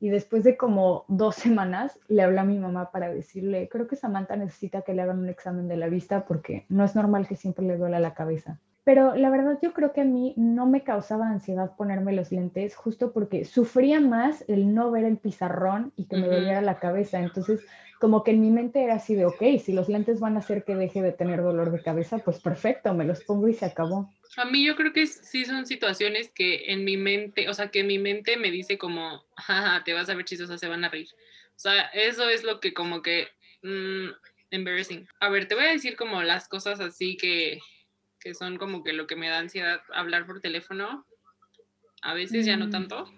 Y 0.00 0.10
después 0.10 0.44
de 0.44 0.56
como 0.56 1.04
dos 1.08 1.36
semanas 1.36 1.98
le 2.08 2.22
hablé 2.22 2.40
a 2.40 2.44
mi 2.44 2.58
mamá 2.58 2.90
para 2.90 3.12
decirle, 3.12 3.68
creo 3.68 3.86
que 3.86 3.96
Samantha 3.96 4.36
necesita 4.36 4.82
que 4.82 4.94
le 4.94 5.02
hagan 5.02 5.18
un 5.18 5.28
examen 5.28 5.68
de 5.68 5.76
la 5.76 5.88
vista 5.88 6.26
porque 6.26 6.66
no 6.68 6.84
es 6.84 6.94
normal 6.94 7.26
que 7.26 7.36
siempre 7.36 7.66
le 7.66 7.76
duela 7.76 8.00
la 8.00 8.14
cabeza. 8.14 8.58
Pero 8.84 9.16
la 9.16 9.30
verdad 9.30 9.58
yo 9.60 9.72
creo 9.72 9.92
que 9.92 10.02
a 10.02 10.04
mí 10.04 10.32
no 10.36 10.66
me 10.66 10.84
causaba 10.84 11.28
ansiedad 11.28 11.74
ponerme 11.76 12.12
los 12.12 12.30
lentes 12.30 12.76
justo 12.76 13.12
porque 13.12 13.44
sufría 13.44 14.00
más 14.00 14.44
el 14.46 14.74
no 14.74 14.92
ver 14.92 15.04
el 15.04 15.16
pizarrón 15.16 15.92
y 15.96 16.04
que 16.04 16.16
me 16.16 16.28
doliera 16.28 16.60
la 16.60 16.78
cabeza. 16.78 17.18
Entonces 17.18 17.66
como 18.00 18.22
que 18.22 18.30
en 18.30 18.40
mi 18.40 18.50
mente 18.50 18.84
era 18.84 18.94
así 18.94 19.14
de, 19.14 19.24
ok, 19.24 19.42
si 19.60 19.72
los 19.72 19.88
lentes 19.88 20.20
van 20.20 20.36
a 20.36 20.40
hacer 20.40 20.64
que 20.64 20.76
deje 20.76 21.02
de 21.02 21.12
tener 21.12 21.42
dolor 21.42 21.72
de 21.72 21.82
cabeza, 21.82 22.18
pues 22.18 22.40
perfecto, 22.40 22.94
me 22.94 23.04
los 23.04 23.24
pongo 23.24 23.48
y 23.48 23.54
se 23.54 23.64
acabó. 23.64 24.10
A 24.36 24.44
mí 24.44 24.64
yo 24.64 24.76
creo 24.76 24.92
que 24.92 25.06
sí 25.06 25.44
son 25.44 25.66
situaciones 25.66 26.30
que 26.30 26.72
en 26.72 26.84
mi 26.84 26.96
mente, 26.96 27.48
o 27.48 27.54
sea, 27.54 27.70
que 27.70 27.84
mi 27.84 27.98
mente 27.98 28.36
me 28.36 28.50
dice 28.50 28.78
como, 28.78 29.24
jaja, 29.36 29.82
te 29.84 29.94
vas 29.94 30.08
a 30.08 30.14
ver 30.14 30.24
chistosa, 30.24 30.58
se 30.58 30.68
van 30.68 30.84
a 30.84 30.88
reír. 30.88 31.08
O 31.50 31.58
sea, 31.58 31.82
eso 31.86 32.28
es 32.28 32.44
lo 32.44 32.60
que 32.60 32.74
como 32.74 33.02
que, 33.02 33.28
mmm, 33.62 34.08
embarrassing. 34.50 35.08
A 35.20 35.28
ver, 35.28 35.48
te 35.48 35.54
voy 35.54 35.64
a 35.64 35.72
decir 35.72 35.96
como 35.96 36.22
las 36.22 36.48
cosas 36.48 36.80
así 36.80 37.16
que, 37.16 37.58
que 38.20 38.34
son 38.34 38.58
como 38.58 38.84
que 38.84 38.92
lo 38.92 39.06
que 39.06 39.16
me 39.16 39.28
da 39.28 39.38
ansiedad 39.38 39.80
hablar 39.92 40.26
por 40.26 40.40
teléfono. 40.40 41.06
A 42.02 42.14
veces 42.14 42.46
ya 42.46 42.56
no 42.56 42.66
mm. 42.66 42.70
tanto 42.70 43.10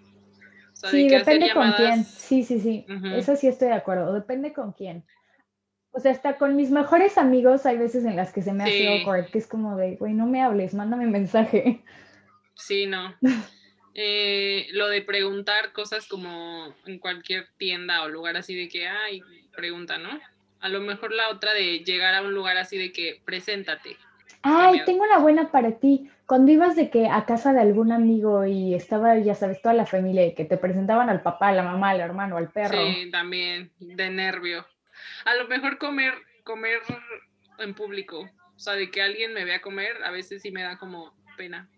sí, 0.87 1.09
depende 1.09 1.51
con 1.53 1.71
quién. 1.73 2.05
Sí, 2.05 2.43
sí, 2.43 2.59
sí. 2.59 2.85
Eso 3.15 3.35
sí 3.35 3.47
estoy 3.47 3.69
de 3.69 3.75
acuerdo. 3.75 4.13
Depende 4.13 4.53
con 4.53 4.71
quién. 4.71 5.03
O 5.91 5.99
sea, 5.99 6.11
hasta 6.11 6.37
con 6.37 6.55
mis 6.55 6.69
mejores 6.69 7.17
amigos 7.17 7.65
hay 7.65 7.77
veces 7.77 8.05
en 8.05 8.15
las 8.15 8.31
que 8.31 8.41
se 8.41 8.53
me 8.53 8.63
hace 8.63 8.87
awkward, 8.87 9.31
que 9.31 9.39
es 9.39 9.47
como 9.47 9.75
de, 9.75 9.95
güey, 9.95 10.13
no 10.13 10.27
me 10.27 10.41
hables, 10.41 10.73
mándame 10.73 11.07
mensaje. 11.07 11.83
Sí, 12.55 12.85
no. 12.85 13.15
Eh, 13.95 14.67
lo 14.71 14.87
de 14.87 15.01
preguntar 15.01 15.73
cosas 15.73 16.07
como 16.07 16.73
en 16.85 16.99
cualquier 16.99 17.47
tienda 17.57 18.03
o 18.03 18.07
lugar 18.07 18.37
así 18.37 18.55
de 18.55 18.69
que, 18.69 18.87
ay, 18.87 19.21
pregunta, 19.53 19.97
¿no? 19.97 20.09
A 20.61 20.69
lo 20.69 20.79
mejor 20.79 21.11
la 21.11 21.29
otra 21.29 21.53
de 21.53 21.79
llegar 21.79 22.13
a 22.13 22.21
un 22.21 22.33
lugar 22.33 22.57
así 22.57 22.77
de 22.77 22.91
que, 22.91 23.21
preséntate. 23.25 23.97
Ay, 24.41 24.83
tengo 24.85 25.03
una 25.03 25.17
buena 25.17 25.51
para 25.51 25.79
ti. 25.79 26.09
Cuando 26.25 26.51
ibas 26.51 26.75
de 26.75 26.89
que 26.89 27.07
a 27.07 27.25
casa 27.25 27.51
de 27.51 27.59
algún 27.59 27.91
amigo 27.91 28.45
y 28.45 28.73
estaba, 28.73 29.17
ya 29.17 29.35
sabes, 29.35 29.61
toda 29.61 29.73
la 29.73 29.85
familia 29.85 30.25
y 30.25 30.35
que 30.35 30.45
te 30.45 30.57
presentaban 30.57 31.09
al 31.09 31.21
papá, 31.21 31.49
a 31.49 31.53
la 31.53 31.63
mamá, 31.63 31.89
al 31.89 31.99
hermano, 31.99 32.37
al 32.37 32.51
perro. 32.51 32.77
Sí, 32.77 33.09
también, 33.11 33.71
de 33.79 34.09
nervio. 34.11 34.65
A 35.25 35.35
lo 35.35 35.47
mejor 35.47 35.77
comer, 35.77 36.13
comer 36.43 36.79
en 37.59 37.73
público. 37.73 38.29
O 38.55 38.59
sea, 38.59 38.73
de 38.73 38.91
que 38.91 39.01
alguien 39.01 39.33
me 39.33 39.45
vea 39.45 39.61
comer, 39.61 40.03
a 40.03 40.11
veces 40.11 40.41
sí 40.41 40.51
me 40.51 40.63
da 40.63 40.77
como 40.77 41.13
pena. 41.37 41.69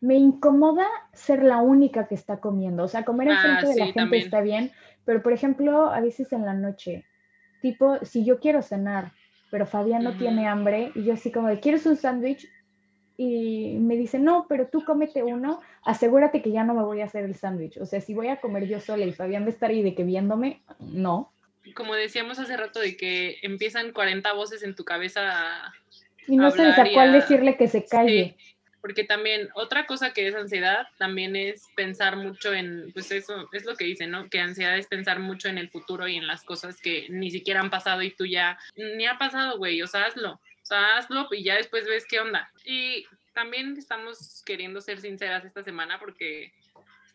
Me 0.00 0.14
incomoda 0.14 0.86
ser 1.12 1.42
la 1.42 1.58
única 1.58 2.06
que 2.06 2.14
está 2.14 2.40
comiendo. 2.40 2.84
O 2.84 2.88
sea, 2.88 3.04
comer 3.04 3.28
enfrente 3.28 3.66
ah, 3.66 3.68
de 3.68 3.76
la 3.76 3.86
gente 3.92 4.18
está 4.18 4.40
bien, 4.40 4.72
pero 5.04 5.22
por 5.22 5.32
ejemplo, 5.32 5.90
a 5.90 6.00
veces 6.00 6.32
en 6.32 6.44
la 6.44 6.54
noche, 6.54 7.04
tipo, 7.60 7.98
si 8.04 8.24
yo 8.24 8.38
quiero 8.38 8.62
cenar 8.62 9.12
pero 9.50 9.66
Fabián 9.66 10.04
no 10.04 10.16
tiene 10.16 10.46
hambre 10.46 10.92
y 10.94 11.04
yo 11.04 11.14
así 11.14 11.30
como 11.32 11.48
de, 11.48 11.60
¿quieres 11.60 11.86
un 11.86 11.96
sándwich? 11.96 12.48
Y 13.16 13.76
me 13.80 13.96
dice, 13.96 14.18
no, 14.18 14.46
pero 14.48 14.68
tú 14.68 14.84
cómete 14.84 15.22
uno, 15.22 15.60
asegúrate 15.82 16.40
que 16.40 16.52
ya 16.52 16.64
no 16.64 16.74
me 16.74 16.84
voy 16.84 17.00
a 17.00 17.06
hacer 17.06 17.24
el 17.24 17.34
sándwich. 17.34 17.78
O 17.78 17.86
sea, 17.86 18.00
si 18.00 18.14
voy 18.14 18.28
a 18.28 18.40
comer 18.40 18.66
yo 18.66 18.78
sola 18.80 19.04
y 19.04 19.12
Fabián 19.12 19.42
va 19.42 19.46
a 19.46 19.50
estar 19.50 19.70
ahí 19.70 19.82
de 19.82 19.94
que 19.94 20.04
viéndome, 20.04 20.62
no. 20.78 21.32
Como 21.74 21.94
decíamos 21.94 22.38
hace 22.38 22.56
rato, 22.56 22.80
de 22.80 22.96
que 22.96 23.38
empiezan 23.42 23.92
40 23.92 24.32
voces 24.32 24.62
en 24.62 24.74
tu 24.74 24.84
cabeza. 24.84 25.72
Y 26.26 26.36
no 26.36 26.50
sabes 26.50 26.78
a 26.78 26.84
cuál 26.92 27.12
decirle 27.12 27.56
que 27.56 27.68
se 27.68 27.84
calle 27.84 28.36
porque 28.80 29.04
también 29.04 29.48
otra 29.54 29.86
cosa 29.86 30.12
que 30.12 30.26
es 30.26 30.34
ansiedad 30.34 30.86
también 30.98 31.36
es 31.36 31.66
pensar 31.74 32.16
mucho 32.16 32.54
en, 32.54 32.90
pues 32.92 33.10
eso 33.10 33.48
es 33.52 33.64
lo 33.64 33.76
que 33.76 33.84
dicen, 33.84 34.10
¿no? 34.10 34.28
Que 34.28 34.40
ansiedad 34.40 34.78
es 34.78 34.86
pensar 34.86 35.18
mucho 35.18 35.48
en 35.48 35.58
el 35.58 35.68
futuro 35.68 36.06
y 36.06 36.16
en 36.16 36.26
las 36.26 36.44
cosas 36.44 36.80
que 36.80 37.06
ni 37.08 37.30
siquiera 37.30 37.60
han 37.60 37.70
pasado 37.70 38.02
y 38.02 38.10
tú 38.12 38.24
ya, 38.24 38.58
ni 38.76 39.06
ha 39.06 39.18
pasado, 39.18 39.58
güey, 39.58 39.82
o 39.82 39.86
sea, 39.86 40.04
hazlo, 40.04 40.32
o 40.32 40.64
sea, 40.64 40.96
hazlo 40.96 41.28
y 41.32 41.42
ya 41.42 41.56
después 41.56 41.86
ves 41.86 42.06
qué 42.08 42.20
onda. 42.20 42.50
Y 42.64 43.04
también 43.34 43.76
estamos 43.76 44.42
queriendo 44.46 44.80
ser 44.80 45.00
sinceras 45.00 45.44
esta 45.44 45.62
semana 45.62 45.98
porque 45.98 46.52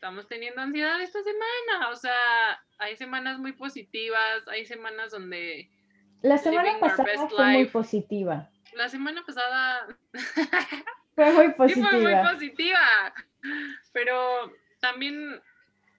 estamos 0.04 0.28
teniendo 0.28 0.60
ansiedad 0.60 1.00
esta 1.00 1.24
semana, 1.24 1.88
o 1.90 1.96
sea, 1.96 2.62
hay 2.78 2.98
semanas 2.98 3.40
muy 3.40 3.54
positivas, 3.54 4.46
hay 4.50 4.66
semanas 4.66 5.12
donde... 5.12 5.70
La 6.22 6.38
semana 6.38 6.78
pasada 6.78 7.30
fue 7.30 7.46
muy 7.54 7.66
positiva. 7.68 8.50
La 8.74 8.90
semana 8.90 9.24
pasada... 9.26 9.88
Fue 11.16 11.32
muy 11.32 11.54
positiva. 11.54 11.90
Sí, 11.92 11.96
fue 11.96 12.02
muy 12.02 12.34
positiva. 12.34 13.14
Pero 13.94 14.52
también 14.82 15.40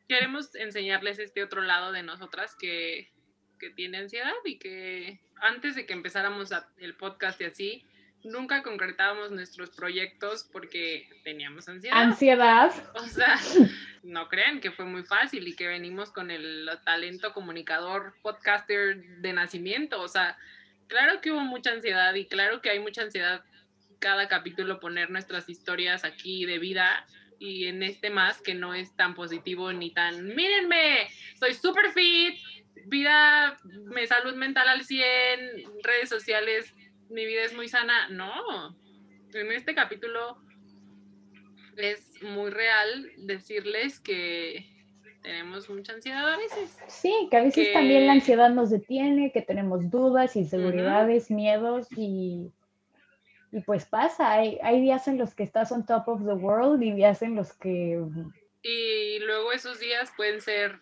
queremos 0.08 0.54
enseñarles 0.56 1.20
este 1.20 1.44
otro 1.44 1.62
lado 1.62 1.92
de 1.92 2.02
nosotras 2.02 2.56
que, 2.56 3.12
que 3.60 3.70
tiene 3.70 3.98
ansiedad 3.98 4.34
y 4.44 4.58
que 4.58 5.20
antes 5.36 5.76
de 5.76 5.86
que 5.86 5.92
empezáramos 5.92 6.50
el 6.78 6.96
podcast 6.96 7.40
y 7.40 7.44
así, 7.44 7.86
nunca 8.24 8.62
concretábamos 8.62 9.30
nuestros 9.30 9.70
proyectos 9.70 10.48
porque 10.52 11.08
teníamos 11.22 11.68
ansiedad. 11.68 12.02
Ansiedad. 12.02 12.72
O 12.94 13.06
sea, 13.06 13.38
no 14.02 14.28
crean 14.28 14.60
que 14.60 14.70
fue 14.70 14.84
muy 14.84 15.04
fácil 15.04 15.46
y 15.46 15.54
que 15.54 15.68
venimos 15.68 16.10
con 16.10 16.30
el 16.30 16.68
talento 16.84 17.32
comunicador, 17.32 18.14
podcaster 18.22 19.20
de 19.20 19.32
nacimiento. 19.32 20.00
O 20.00 20.08
sea, 20.08 20.36
claro 20.86 21.20
que 21.20 21.30
hubo 21.30 21.40
mucha 21.40 21.70
ansiedad 21.70 22.14
y 22.14 22.26
claro 22.26 22.60
que 22.60 22.70
hay 22.70 22.80
mucha 22.80 23.02
ansiedad 23.02 23.44
cada 23.98 24.28
capítulo 24.28 24.80
poner 24.80 25.10
nuestras 25.10 25.48
historias 25.48 26.04
aquí 26.04 26.44
de 26.44 26.58
vida 26.58 27.06
y 27.38 27.66
en 27.66 27.82
este 27.82 28.10
más 28.10 28.40
que 28.40 28.54
no 28.54 28.74
es 28.74 28.94
tan 28.96 29.14
positivo 29.14 29.72
ni 29.72 29.90
tan, 29.92 30.34
mírenme, 30.34 31.08
soy 31.38 31.54
super 31.54 31.92
fit, 31.92 32.38
vida, 32.86 33.58
me 33.64 34.06
salud 34.06 34.34
mental 34.34 34.68
al 34.68 34.84
100, 34.84 35.82
redes 35.82 36.08
sociales, 36.08 36.74
mi 37.10 37.26
vida 37.26 37.44
es 37.44 37.54
muy 37.54 37.68
sana. 37.68 38.08
No, 38.08 38.76
en 39.32 39.52
este 39.52 39.74
capítulo 39.74 40.38
es 41.76 42.22
muy 42.22 42.50
real 42.50 43.10
decirles 43.18 44.00
que 44.00 44.70
tenemos 45.22 45.68
mucha 45.70 45.94
ansiedad 45.94 46.32
a 46.32 46.36
veces. 46.36 46.76
Sí, 46.88 47.28
que 47.30 47.36
a 47.36 47.42
veces 47.42 47.72
también 47.72 48.06
la 48.06 48.12
ansiedad 48.12 48.50
nos 48.50 48.70
detiene, 48.70 49.32
que 49.32 49.42
tenemos 49.42 49.90
dudas, 49.90 50.36
inseguridades, 50.36 51.30
miedos 51.30 51.88
y 51.96 52.52
y 53.54 53.60
pues 53.60 53.84
pasa, 53.84 54.32
hay, 54.32 54.58
hay 54.64 54.80
días 54.80 55.06
en 55.06 55.16
los 55.16 55.32
que 55.36 55.44
estás 55.44 55.70
on 55.70 55.86
top 55.86 56.08
of 56.08 56.26
the 56.26 56.32
world 56.32 56.82
y 56.82 56.90
días 56.90 57.22
en 57.22 57.36
los 57.36 57.52
que... 57.52 58.02
Y 58.62 59.20
luego 59.20 59.52
esos 59.52 59.78
días 59.78 60.10
pueden 60.16 60.40
ser, 60.40 60.80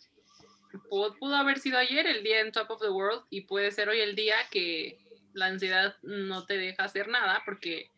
pudo, 0.88 1.14
pudo 1.18 1.36
haber 1.36 1.58
sido 1.58 1.76
ayer 1.76 2.06
el 2.06 2.22
día 2.22 2.40
en 2.40 2.50
top 2.50 2.70
of 2.70 2.80
the 2.80 2.88
world 2.88 3.24
y 3.28 3.42
puede 3.42 3.72
ser 3.72 3.90
hoy 3.90 4.00
el 4.00 4.16
día 4.16 4.36
que 4.50 4.96
la 5.34 5.46
ansiedad 5.46 5.96
no 6.02 6.44
te 6.46 6.56
deja 6.58 6.84
hacer 6.84 7.08
nada 7.08 7.42
porque 7.44 7.90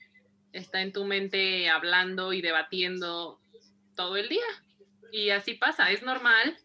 está 0.53 0.83
en 0.83 0.93
tu 0.93 1.05
mente 1.05 1.69
hablando 1.69 2.33
y 2.33 2.43
debatiendo 2.43 3.41
todo 3.97 4.17
el 4.17 4.29
día. 4.29 4.45
Y 5.13 5.31
así 5.31 5.55
pasa, 5.55 5.91
es 5.91 6.03
normal, 6.03 6.57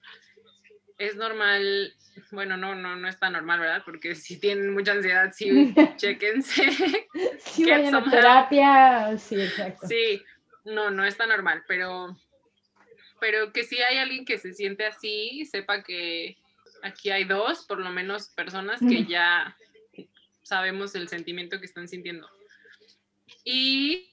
es 0.97 1.15
normal 1.15 1.93
bueno, 2.32 2.58
no, 2.58 2.75
no, 2.75 2.95
no 2.95 3.08
está 3.08 3.29
normal, 3.29 3.60
¿verdad? 3.60 3.82
Porque 3.86 4.15
si 4.15 4.39
tienen 4.39 4.73
mucha 4.73 4.93
ansiedad, 4.93 5.32
sí, 5.34 5.73
chequense. 5.97 7.08
Sí, 7.39 7.69
vayan 7.69 7.95
a 7.95 8.10
terapia, 8.10 9.17
sí, 9.17 9.41
exacto. 9.41 9.88
Sí, 9.88 10.21
no, 10.65 10.91
no 10.91 11.05
está 11.05 11.25
normal, 11.25 11.63
pero, 11.67 12.15
pero 13.19 13.51
que 13.51 13.63
si 13.63 13.82
hay 13.82 13.97
alguien 13.97 14.25
que 14.25 14.38
se 14.38 14.53
siente 14.53 14.86
así, 14.86 15.45
sepa 15.45 15.84
que 15.84 16.38
aquí 16.84 17.10
hay 17.10 17.23
dos, 17.23 17.65
por 17.65 17.79
lo 17.79 17.89
menos, 17.89 18.29
personas 18.29 18.79
que 18.79 19.05
ya 19.05 19.55
sabemos 20.49 20.95
el 20.95 21.07
sentimiento 21.07 21.59
que 21.59 21.67
están 21.67 21.88
sintiendo. 21.88 22.27
¿Y 23.45 24.12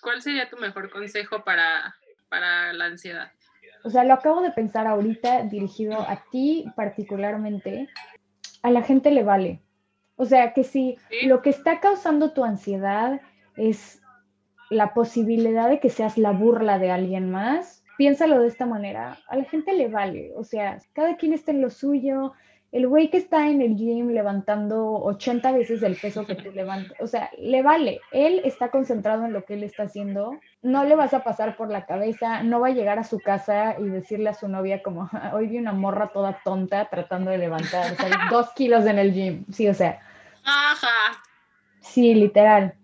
cuál 0.00 0.22
sería 0.22 0.48
tu 0.48 0.56
mejor 0.56 0.90
consejo 0.90 1.42
para, 1.44 1.96
para 2.28 2.72
la 2.72 2.86
ansiedad? 2.86 3.32
O 3.82 3.90
sea, 3.90 4.04
lo 4.04 4.14
acabo 4.14 4.42
de 4.42 4.52
pensar 4.52 4.86
ahorita 4.86 5.42
dirigido 5.42 6.00
a 6.00 6.24
ti 6.30 6.64
particularmente, 6.76 7.88
a 8.62 8.70
la 8.70 8.82
gente 8.82 9.10
le 9.10 9.24
vale. 9.24 9.60
O 10.14 10.24
sea, 10.24 10.54
que 10.54 10.64
si 10.64 10.96
lo 11.24 11.42
que 11.42 11.50
está 11.50 11.80
causando 11.80 12.32
tu 12.32 12.44
ansiedad 12.44 13.20
es 13.56 14.00
la 14.70 14.94
posibilidad 14.94 15.68
de 15.68 15.80
que 15.80 15.90
seas 15.90 16.16
la 16.16 16.30
burla 16.30 16.78
de 16.78 16.90
alguien 16.90 17.30
más, 17.30 17.84
piénsalo 17.98 18.40
de 18.40 18.48
esta 18.48 18.66
manera, 18.66 19.18
a 19.28 19.36
la 19.36 19.44
gente 19.44 19.72
le 19.72 19.88
vale. 19.88 20.32
O 20.36 20.44
sea, 20.44 20.78
cada 20.92 21.16
quien 21.16 21.32
está 21.32 21.50
en 21.50 21.60
lo 21.60 21.70
suyo, 21.70 22.32
el 22.76 22.88
güey 22.88 23.08
que 23.08 23.16
está 23.16 23.48
en 23.48 23.62
el 23.62 23.74
gym 23.74 24.10
levantando 24.10 25.02
80 25.02 25.50
veces 25.52 25.82
el 25.82 25.96
peso 25.96 26.26
que 26.26 26.34
tú 26.34 26.52
levantas, 26.52 26.92
o 27.00 27.06
sea, 27.06 27.30
le 27.38 27.62
vale, 27.62 28.02
él 28.12 28.42
está 28.44 28.70
concentrado 28.70 29.24
en 29.24 29.32
lo 29.32 29.46
que 29.46 29.54
él 29.54 29.62
está 29.62 29.84
haciendo, 29.84 30.38
no 30.60 30.84
le 30.84 30.94
vas 30.94 31.14
a 31.14 31.24
pasar 31.24 31.56
por 31.56 31.70
la 31.70 31.86
cabeza, 31.86 32.42
no 32.42 32.60
va 32.60 32.68
a 32.68 32.72
llegar 32.72 32.98
a 32.98 33.04
su 33.04 33.18
casa 33.18 33.76
y 33.78 33.84
decirle 33.84 34.28
a 34.28 34.34
su 34.34 34.46
novia 34.48 34.82
como, 34.82 35.08
hoy 35.32 35.46
vi 35.46 35.56
una 35.56 35.72
morra 35.72 36.08
toda 36.08 36.38
tonta 36.44 36.90
tratando 36.90 37.30
de 37.30 37.38
levantar, 37.38 37.94
o 37.94 37.96
sea, 37.96 38.08
dos 38.30 38.50
kilos 38.50 38.84
en 38.84 38.98
el 38.98 39.14
gym, 39.14 39.46
sí, 39.50 39.66
o 39.68 39.74
sea. 39.74 39.98
Ajá. 40.44 41.22
Sí, 41.80 42.14
literal. 42.14 42.74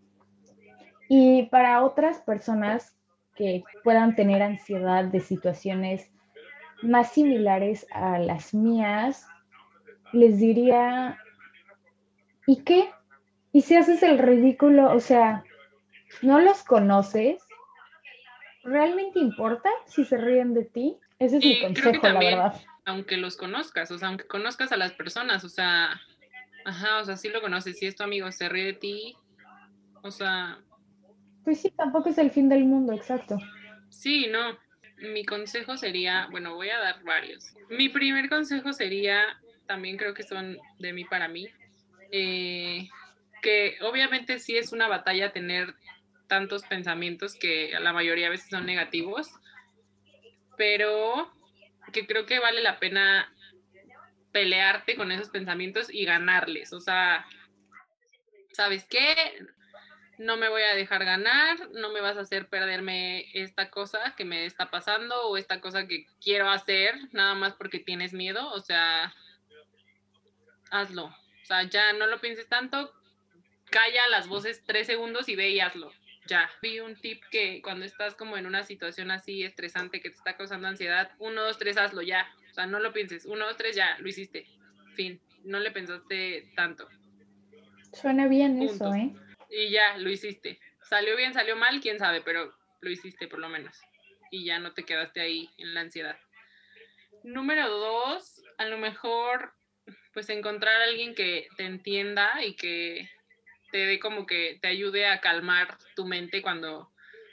Y 1.06 1.42
para 1.50 1.84
otras 1.84 2.18
personas 2.20 2.96
que 3.36 3.62
puedan 3.84 4.16
tener 4.16 4.40
ansiedad 4.40 5.04
de 5.04 5.20
situaciones 5.20 6.10
más 6.80 7.12
similares 7.12 7.86
a 7.92 8.18
las 8.18 8.54
mías, 8.54 9.26
les 10.12 10.38
diría, 10.38 11.18
¿y 12.46 12.62
qué? 12.62 12.90
¿Y 13.52 13.62
si 13.62 13.76
haces 13.76 14.02
el 14.02 14.18
ridículo? 14.18 14.92
O 14.92 15.00
sea, 15.00 15.44
¿no 16.22 16.40
los 16.40 16.62
conoces? 16.64 17.42
¿Realmente 18.64 19.18
importa 19.18 19.68
si 19.86 20.04
se 20.04 20.16
ríen 20.16 20.54
de 20.54 20.64
ti? 20.64 20.96
Ese 21.18 21.38
es 21.38 21.44
mi 21.44 21.60
consejo, 21.60 22.06
la 22.08 22.18
verdad. 22.18 22.60
Aunque 22.84 23.16
los 23.16 23.36
conozcas, 23.36 23.90
o 23.90 23.98
sea, 23.98 24.08
aunque 24.08 24.26
conozcas 24.26 24.72
a 24.72 24.76
las 24.76 24.92
personas, 24.92 25.44
o 25.44 25.48
sea, 25.48 26.00
ajá, 26.64 27.00
o 27.00 27.04
sea, 27.04 27.16
sí 27.16 27.28
lo 27.28 27.40
conoces, 27.40 27.78
si 27.78 27.86
es 27.86 27.96
tu 27.96 28.02
amigo, 28.02 28.30
se 28.32 28.48
ríe 28.48 28.66
de 28.66 28.72
ti, 28.72 29.16
o 30.02 30.10
sea... 30.10 30.58
Pues 31.44 31.60
sí, 31.60 31.70
tampoco 31.70 32.08
es 32.08 32.18
el 32.18 32.30
fin 32.30 32.48
del 32.48 32.64
mundo, 32.64 32.92
exacto. 32.92 33.38
Sí, 33.88 34.26
no. 34.30 34.58
Mi 35.12 35.24
consejo 35.24 35.76
sería, 35.76 36.28
bueno, 36.30 36.54
voy 36.54 36.70
a 36.70 36.78
dar 36.78 37.02
varios. 37.02 37.52
Mi 37.68 37.88
primer 37.88 38.28
consejo 38.28 38.72
sería, 38.72 39.22
también 39.66 39.96
creo 39.96 40.14
que 40.14 40.22
son 40.22 40.58
de 40.78 40.92
mí 40.92 41.04
para 41.04 41.28
mí, 41.28 41.48
eh, 42.10 42.88
que 43.42 43.76
obviamente 43.82 44.38
sí 44.38 44.56
es 44.56 44.72
una 44.72 44.88
batalla 44.88 45.32
tener 45.32 45.74
tantos 46.28 46.62
pensamientos 46.62 47.34
que 47.34 47.74
la 47.78 47.92
mayoría 47.92 48.24
de 48.26 48.30
veces 48.30 48.48
son 48.48 48.64
negativos, 48.64 49.28
pero 50.56 51.30
que 51.92 52.06
creo 52.06 52.24
que 52.24 52.38
vale 52.38 52.62
la 52.62 52.78
pena 52.78 53.32
pelearte 54.32 54.96
con 54.96 55.12
esos 55.12 55.28
pensamientos 55.28 55.92
y 55.92 56.04
ganarles. 56.04 56.72
O 56.72 56.80
sea, 56.80 57.26
¿sabes 58.52 58.86
qué? 58.88 59.14
No 60.18 60.36
me 60.36 60.48
voy 60.48 60.62
a 60.62 60.74
dejar 60.74 61.04
ganar, 61.04 61.70
no 61.72 61.90
me 61.90 62.00
vas 62.00 62.16
a 62.16 62.22
hacer 62.22 62.48
perderme 62.48 63.26
esta 63.34 63.70
cosa 63.70 64.14
que 64.16 64.24
me 64.24 64.46
está 64.46 64.70
pasando 64.70 65.28
o 65.28 65.36
esta 65.36 65.60
cosa 65.60 65.86
que 65.86 66.06
quiero 66.20 66.48
hacer 66.48 66.94
nada 67.12 67.34
más 67.34 67.54
porque 67.54 67.78
tienes 67.78 68.12
miedo. 68.12 68.50
O 68.52 68.60
sea, 68.60 69.14
hazlo. 70.72 71.04
O 71.04 71.44
sea, 71.44 71.62
ya 71.64 71.92
no 71.92 72.06
lo 72.06 72.20
pienses 72.20 72.48
tanto, 72.48 72.92
calla 73.70 74.08
las 74.08 74.26
voces 74.26 74.64
tres 74.66 74.86
segundos 74.86 75.28
y 75.28 75.36
ve 75.36 75.50
y 75.50 75.60
hazlo. 75.60 75.92
Ya. 76.26 76.50
Vi 76.62 76.80
un 76.80 76.96
tip 76.96 77.22
que 77.30 77.60
cuando 77.62 77.84
estás 77.84 78.14
como 78.14 78.36
en 78.36 78.46
una 78.46 78.62
situación 78.64 79.10
así 79.10 79.44
estresante 79.44 80.00
que 80.00 80.10
te 80.10 80.16
está 80.16 80.36
causando 80.36 80.68
ansiedad, 80.68 81.12
uno, 81.18 81.42
dos, 81.42 81.58
tres, 81.58 81.76
hazlo 81.76 82.02
ya. 82.02 82.32
O 82.50 82.54
sea, 82.54 82.66
no 82.66 82.78
lo 82.78 82.92
pienses. 82.92 83.26
Uno, 83.26 83.46
dos, 83.46 83.56
tres, 83.56 83.76
ya, 83.76 83.96
lo 83.98 84.08
hiciste. 84.08 84.46
Fin. 84.94 85.20
No 85.44 85.58
le 85.58 85.72
pensaste 85.72 86.52
tanto. 86.54 86.88
Suena 87.92 88.28
bien 88.28 88.62
eso, 88.62 88.94
¿eh? 88.94 89.12
Y 89.50 89.70
ya, 89.70 89.96
lo 89.98 90.10
hiciste. 90.10 90.60
Salió 90.82 91.16
bien, 91.16 91.34
salió 91.34 91.56
mal, 91.56 91.80
quién 91.80 91.98
sabe, 91.98 92.20
pero 92.20 92.54
lo 92.80 92.90
hiciste 92.90 93.26
por 93.26 93.40
lo 93.40 93.48
menos. 93.48 93.76
Y 94.30 94.44
ya 94.44 94.58
no 94.58 94.72
te 94.72 94.84
quedaste 94.84 95.20
ahí 95.20 95.50
en 95.58 95.74
la 95.74 95.80
ansiedad. 95.80 96.16
Número 97.24 97.68
dos, 97.68 98.42
a 98.58 98.64
lo 98.66 98.78
mejor, 98.78 99.52
pues 100.12 100.28
encontrar 100.28 100.80
a 100.80 100.84
alguien 100.84 101.14
que 101.14 101.48
te 101.56 101.64
entienda 101.64 102.42
y 102.44 102.54
que 102.54 103.08
te 103.70 103.78
dé 103.78 103.98
como 103.98 104.26
que 104.26 104.58
te 104.60 104.68
ayude 104.68 105.06
a 105.06 105.20
calmar 105.20 105.76
tu 105.96 106.04
mente 106.06 106.42
cuando 106.42 106.90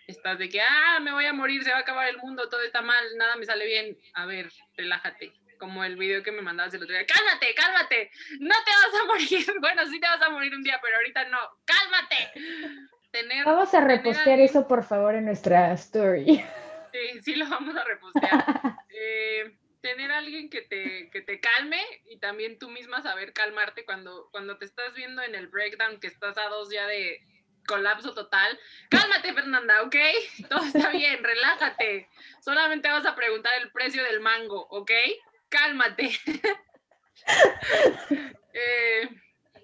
estás 0.08 0.40
de 0.40 0.50
que, 0.50 0.62
ah, 0.62 1.00
me 1.02 1.12
voy 1.12 1.26
a 1.26 1.34
morir, 1.34 1.64
se 1.64 1.72
va 1.72 1.78
a 1.78 1.82
acabar 1.82 2.08
el 2.08 2.18
mundo, 2.18 2.50
todo 2.50 2.62
está 2.64 2.82
mal, 2.82 3.04
nada 3.18 3.36
me 3.36 3.46
sale 3.46 3.66
bien. 3.66 3.98
A 4.14 4.26
ver, 4.26 4.50
relájate. 4.76 5.34
Como 5.60 5.84
el 5.84 5.98
video 5.98 6.24
que 6.24 6.32
me 6.32 6.42
mandabas 6.42 6.74
el 6.74 6.82
otro 6.82 6.96
día, 6.96 7.06
cálmate, 7.06 7.54
cálmate, 7.54 8.10
no 8.40 8.56
te 8.64 8.72
vas 8.72 9.02
a 9.02 9.06
morir. 9.08 9.46
Bueno, 9.60 9.86
sí 9.88 10.00
te 10.00 10.08
vas 10.08 10.22
a 10.22 10.30
morir 10.30 10.56
un 10.56 10.64
día, 10.64 10.80
pero 10.82 10.96
ahorita 10.96 11.26
no, 11.26 11.38
cálmate. 11.66 12.32
Tener, 13.12 13.44
vamos 13.44 13.74
a 13.74 13.82
repostear 13.82 14.40
eso, 14.40 14.68
por 14.68 14.84
favor, 14.86 15.16
en 15.16 15.26
nuestra 15.26 15.74
story. 15.74 16.42
Sí, 16.94 17.22
sí 17.22 17.36
lo 17.36 17.50
vamos 17.50 17.76
a 17.76 17.84
repostear. 17.86 18.46
eh, 18.90 19.58
tener 19.82 20.12
alguien 20.12 20.50
que 20.50 20.62
te, 20.62 21.10
que 21.12 21.22
te 21.22 21.40
calme 21.40 21.82
y 22.06 22.18
también 22.18 22.60
tú 22.60 22.70
misma 22.70 23.02
saber 23.02 23.34
calmarte 23.34 23.86
cuando, 23.86 24.30
cuando 24.32 24.58
te 24.58 24.66
estás 24.66 24.94
viendo 24.94 25.22
en 25.22 25.36
el 25.36 25.48
breakdown, 25.48 26.00
que 26.00 26.08
estás 26.08 26.38
a 26.38 26.50
dos 26.50 26.70
ya 26.70 26.86
de 26.88 27.22
colapso 27.68 28.14
total. 28.14 28.60
Cálmate, 28.90 29.34
Fernanda, 29.34 29.84
¿ok? 29.84 29.96
Todo 30.50 30.66
está 30.66 30.90
bien, 30.90 31.24
relájate. 31.24 32.10
Solamente 32.42 32.90
vas 32.90 33.06
a 33.06 33.16
preguntar 33.16 33.54
el 33.62 33.72
precio 33.72 34.04
del 34.04 34.20
mango, 34.20 34.68
¿ok? 34.70 34.92
Cálmate. 35.50 36.12
Eh, 38.52 39.08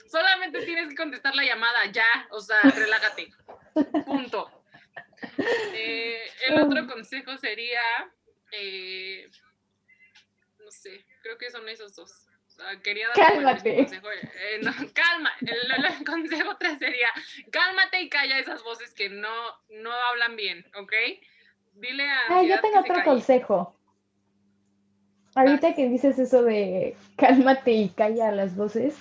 solamente 0.08 0.64
tienes 0.64 0.90
que 0.90 0.96
contestar 0.96 1.36
la 1.36 1.44
llamada, 1.44 1.86
ya, 1.88 2.28
o 2.30 2.40
sea, 2.40 2.62
relájate. 2.62 3.34
Punto. 4.06 4.64
Eh, 5.74 6.22
el 6.48 6.62
otro 6.62 6.86
consejo 6.94 7.36
sería... 7.38 7.82
Eh, 8.52 9.30
sé, 10.76 11.06
creo 11.22 11.38
que 11.38 11.50
son 11.50 11.68
esos 11.70 11.96
dos. 11.96 12.12
quería 12.84 13.08
dar 13.08 13.16
Cálmate. 13.16 13.78
consejo. 13.78 14.08
Eh, 14.12 14.60
no, 14.62 14.72
calma, 14.94 15.32
el, 15.42 16.06
consejo 16.06 16.56
3 16.58 16.80
sería, 16.80 17.10
cálmate 17.52 18.02
y 18.02 18.10
calla 18.10 18.40
esas 18.40 18.64
voces 18.64 18.94
que 18.94 19.10
no, 19.10 19.34
no 19.70 19.92
hablan 19.92 20.36
bien, 20.36 20.66
¿ok? 20.78 20.94
Dile 21.74 22.10
a... 22.10 22.20
Ah, 22.30 22.44
yo 22.44 22.60
tengo 22.62 22.80
otro 22.80 23.04
consejo. 23.04 23.76
Ahorita 25.36 25.76
que 25.76 25.90
dices 25.90 26.18
eso 26.18 26.44
de 26.44 26.96
cálmate 27.18 27.72
y 27.72 27.90
calla 27.90 28.32
las 28.32 28.56
voces, 28.56 28.96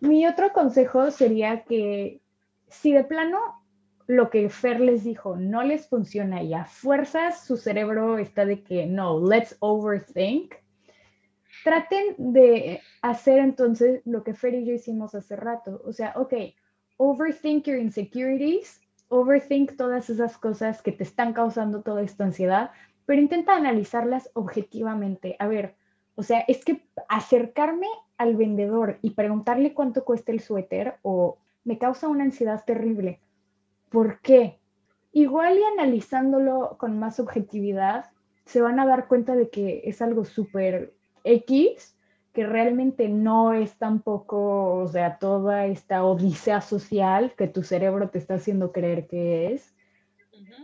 mi 0.00 0.26
otro 0.26 0.52
consejo 0.52 1.10
sería 1.10 1.62
que 1.62 2.20
si 2.68 2.92
de 2.92 3.04
plano 3.04 3.62
lo 4.06 4.30
que 4.30 4.48
Fer 4.50 4.80
les 4.80 5.04
dijo 5.04 5.36
no 5.36 5.62
les 5.62 5.88
funciona 5.88 6.42
y 6.42 6.54
a 6.54 6.64
fuerzas 6.64 7.44
su 7.44 7.56
cerebro 7.56 8.18
está 8.18 8.44
de 8.44 8.62
que 8.62 8.86
no, 8.86 9.20
let's 9.26 9.56
overthink, 9.60 10.54
traten 11.66 12.14
de 12.16 12.80
hacer 13.02 13.40
entonces 13.40 14.00
lo 14.04 14.22
que 14.22 14.34
Fer 14.34 14.54
y 14.54 14.64
yo 14.64 14.72
hicimos 14.72 15.16
hace 15.16 15.34
rato. 15.34 15.82
O 15.84 15.92
sea, 15.92 16.12
ok, 16.14 16.32
overthink 16.96 17.64
your 17.64 17.76
insecurities, 17.76 18.80
overthink 19.08 19.76
todas 19.76 20.08
esas 20.08 20.38
cosas 20.38 20.80
que 20.80 20.92
te 20.92 21.02
están 21.02 21.32
causando 21.32 21.82
toda 21.82 22.02
esta 22.02 22.22
ansiedad, 22.22 22.70
pero 23.04 23.20
intenta 23.20 23.56
analizarlas 23.56 24.30
objetivamente. 24.34 25.34
A 25.40 25.48
ver, 25.48 25.74
o 26.14 26.22
sea, 26.22 26.44
es 26.46 26.64
que 26.64 26.86
acercarme 27.08 27.88
al 28.16 28.36
vendedor 28.36 29.00
y 29.02 29.10
preguntarle 29.10 29.74
cuánto 29.74 30.04
cuesta 30.04 30.30
el 30.30 30.38
suéter 30.38 30.98
o 31.02 31.38
me 31.64 31.78
causa 31.78 32.06
una 32.06 32.22
ansiedad 32.22 32.64
terrible. 32.64 33.18
¿Por 33.88 34.20
qué? 34.20 34.60
Igual 35.10 35.58
y 35.58 35.64
analizándolo 35.64 36.76
con 36.78 36.96
más 37.00 37.18
objetividad, 37.18 38.12
se 38.44 38.62
van 38.62 38.78
a 38.78 38.86
dar 38.86 39.08
cuenta 39.08 39.34
de 39.34 39.50
que 39.50 39.82
es 39.84 40.00
algo 40.00 40.24
súper 40.24 40.95
X, 41.26 41.96
que 42.32 42.46
realmente 42.46 43.08
no 43.08 43.54
es 43.54 43.78
tampoco, 43.78 44.74
o 44.74 44.86
sea, 44.88 45.18
toda 45.18 45.66
esta 45.66 46.04
odisea 46.04 46.60
social 46.60 47.34
que 47.34 47.48
tu 47.48 47.62
cerebro 47.62 48.10
te 48.10 48.18
está 48.18 48.34
haciendo 48.34 48.72
creer 48.72 49.06
que 49.06 49.54
es. 49.54 49.74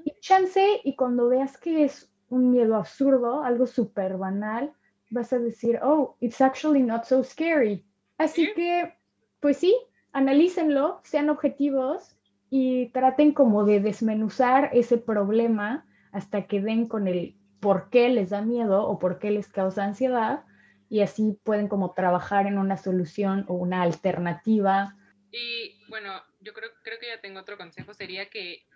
Y 0.04 0.12
chance, 0.20 0.80
y 0.84 0.96
cuando 0.96 1.28
veas 1.28 1.56
que 1.56 1.84
es 1.84 2.12
un 2.28 2.50
miedo 2.50 2.76
absurdo, 2.76 3.42
algo 3.42 3.66
súper 3.66 4.18
banal, 4.18 4.72
vas 5.10 5.32
a 5.32 5.38
decir, 5.38 5.80
oh, 5.82 6.16
it's 6.20 6.40
actually 6.40 6.82
not 6.82 7.04
so 7.04 7.24
scary. 7.24 7.86
Así 8.18 8.52
que, 8.54 8.94
pues 9.40 9.56
sí, 9.56 9.74
analícenlo, 10.12 11.00
sean 11.04 11.30
objetivos 11.30 12.16
y 12.50 12.88
traten 12.88 13.32
como 13.32 13.64
de 13.64 13.80
desmenuzar 13.80 14.68
ese 14.74 14.98
problema 14.98 15.86
hasta 16.12 16.46
que 16.46 16.60
den 16.60 16.86
con 16.86 17.08
el 17.08 17.34
por 17.60 17.88
qué 17.88 18.10
les 18.10 18.28
da 18.28 18.42
miedo 18.42 18.86
o 18.86 18.98
por 18.98 19.18
qué 19.18 19.30
les 19.30 19.48
causa 19.48 19.84
ansiedad 19.84 20.44
y 20.92 21.00
así 21.00 21.38
pueden 21.42 21.68
como 21.68 21.94
trabajar 21.94 22.46
en 22.46 22.58
una 22.58 22.76
solución 22.76 23.46
o 23.48 23.54
una 23.54 23.80
alternativa. 23.80 24.94
Y 25.30 25.82
bueno, 25.88 26.22
yo 26.40 26.52
creo, 26.52 26.68
creo 26.82 26.98
que 26.98 27.06
ya 27.06 27.18
tengo 27.18 27.40
otro 27.40 27.56
consejo, 27.56 27.94
sería 27.94 28.28
que 28.28 28.66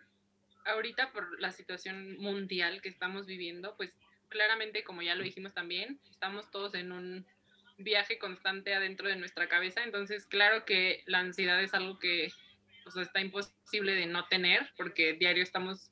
ahorita 0.65 1.13
por 1.13 1.39
la 1.39 1.53
situación 1.53 2.17
mundial 2.17 2.81
que 2.81 2.89
estamos 2.89 3.27
viviendo, 3.27 3.77
pues 3.77 3.95
claramente, 4.31 4.83
como 4.83 5.03
ya 5.03 5.15
lo 5.15 5.25
dijimos 5.25 5.53
también, 5.53 6.01
estamos 6.11 6.51
todos 6.51 6.75
en 6.75 6.91
un 6.91 7.27
viaje 7.77 8.19
constante 8.19 8.75
adentro 8.75 9.09
de 9.09 9.17
nuestra 9.17 9.47
cabeza, 9.47 9.85
entonces 9.85 10.25
claro 10.25 10.65
que 10.65 11.03
la 11.05 11.19
ansiedad 11.19 11.63
es 11.63 11.75
algo 11.75 11.99
que 11.99 12.33
está 12.99 13.21
imposible 13.21 13.93
de 13.93 14.07
no 14.07 14.27
tener, 14.29 14.71
porque 14.79 15.13
diario 15.13 15.43
estamos 15.43 15.91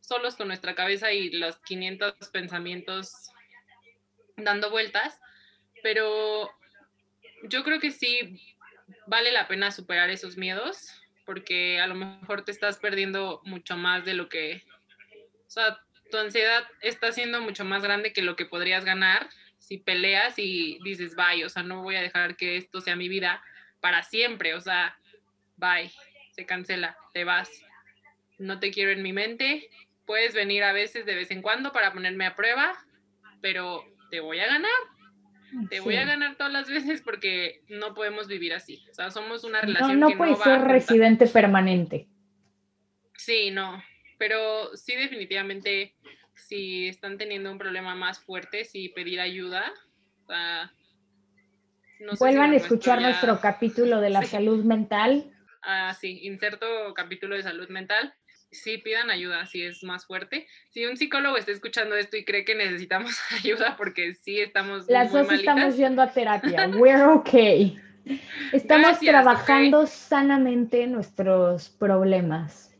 solos 0.00 0.34
con 0.34 0.48
nuestra 0.48 0.74
cabeza 0.74 1.12
y 1.12 1.30
los 1.30 1.60
500 1.60 2.14
pensamientos 2.32 3.30
dando 4.36 4.70
vueltas, 4.72 5.20
pero 5.82 6.50
yo 7.44 7.64
creo 7.64 7.80
que 7.80 7.90
sí 7.90 8.40
vale 9.06 9.32
la 9.32 9.48
pena 9.48 9.70
superar 9.70 10.10
esos 10.10 10.36
miedos 10.36 11.00
porque 11.24 11.80
a 11.80 11.86
lo 11.86 11.94
mejor 11.94 12.44
te 12.44 12.50
estás 12.50 12.78
perdiendo 12.78 13.40
mucho 13.44 13.76
más 13.76 14.04
de 14.04 14.14
lo 14.14 14.28
que, 14.28 14.64
o 15.46 15.50
sea, 15.50 15.78
tu 16.10 16.16
ansiedad 16.16 16.64
está 16.82 17.12
siendo 17.12 17.40
mucho 17.40 17.64
más 17.64 17.82
grande 17.82 18.12
que 18.12 18.22
lo 18.22 18.34
que 18.34 18.46
podrías 18.46 18.84
ganar 18.84 19.28
si 19.58 19.78
peleas 19.78 20.34
y 20.38 20.80
dices, 20.82 21.14
bye, 21.14 21.44
o 21.44 21.48
sea, 21.48 21.62
no 21.62 21.82
voy 21.82 21.94
a 21.94 22.02
dejar 22.02 22.36
que 22.36 22.56
esto 22.56 22.80
sea 22.80 22.96
mi 22.96 23.08
vida 23.08 23.42
para 23.80 24.02
siempre, 24.02 24.54
o 24.54 24.60
sea, 24.60 24.98
bye, 25.56 25.92
se 26.32 26.44
cancela, 26.46 26.96
te 27.14 27.22
vas, 27.22 27.48
no 28.38 28.58
te 28.58 28.72
quiero 28.72 28.90
en 28.90 29.02
mi 29.02 29.12
mente, 29.12 29.70
puedes 30.06 30.34
venir 30.34 30.64
a 30.64 30.72
veces 30.72 31.06
de 31.06 31.14
vez 31.14 31.30
en 31.30 31.42
cuando 31.42 31.72
para 31.72 31.92
ponerme 31.92 32.26
a 32.26 32.34
prueba, 32.34 32.76
pero 33.40 33.84
te 34.10 34.18
voy 34.18 34.40
a 34.40 34.46
ganar, 34.46 34.70
te 35.68 35.80
voy 35.80 35.96
a 35.96 36.04
ganar 36.04 36.36
todas 36.36 36.52
las 36.52 36.68
veces 36.68 37.02
porque 37.02 37.62
no 37.68 37.94
podemos 37.94 38.28
vivir 38.28 38.52
así. 38.52 38.84
O 38.90 38.94
sea, 38.94 39.10
somos 39.10 39.44
una 39.44 39.60
relación 39.60 40.00
no, 40.00 40.10
no 40.10 40.16
puede 40.16 40.36
ser 40.36 40.62
residente 40.62 41.26
permanente. 41.26 42.08
Sí, 43.16 43.50
no. 43.50 43.82
Pero 44.18 44.76
sí, 44.76 44.94
definitivamente 44.96 45.94
si 46.34 46.88
están 46.88 47.18
teniendo 47.18 47.50
un 47.50 47.58
problema 47.58 47.94
más 47.94 48.18
fuerte, 48.20 48.64
si 48.64 48.88
pedir 48.88 49.20
ayuda. 49.20 49.72
Vuelvan 52.18 52.52
a 52.52 52.56
escuchar 52.56 53.00
nuestro 53.00 53.40
capítulo 53.40 54.00
de 54.00 54.10
la 54.10 54.22
salud 54.24 54.64
mental. 54.64 55.30
Ah, 55.62 55.94
sí, 55.98 56.20
inserto 56.22 56.66
capítulo 56.94 57.36
de 57.36 57.42
salud 57.42 57.68
mental. 57.68 58.14
Sí, 58.52 58.78
pidan 58.78 59.10
ayuda 59.10 59.46
si 59.46 59.62
es 59.64 59.84
más 59.84 60.06
fuerte. 60.06 60.46
Si 60.70 60.84
un 60.84 60.96
psicólogo 60.96 61.36
está 61.36 61.52
escuchando 61.52 61.94
esto 61.94 62.16
y 62.16 62.24
cree 62.24 62.44
que 62.44 62.54
necesitamos 62.54 63.16
ayuda 63.44 63.76
porque 63.76 64.14
sí 64.14 64.40
estamos. 64.40 64.88
Las 64.88 65.12
dos 65.12 65.30
estamos 65.30 65.76
yendo 65.76 66.02
a 66.02 66.12
terapia. 66.12 66.68
We're 66.74 67.04
okay. 67.04 67.78
Estamos 68.52 68.98
trabajando 68.98 69.86
sanamente 69.86 70.86
nuestros 70.86 71.68
problemas. 71.68 72.74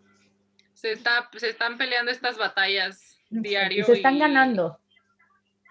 Se, 0.74 0.92
está, 0.92 1.28
se 1.36 1.50
están 1.50 1.78
peleando 1.78 2.10
estas 2.10 2.38
batallas 2.38 3.18
diario. 3.28 3.84
se 3.84 3.92
están 3.92 4.18
ganando. 4.18 4.80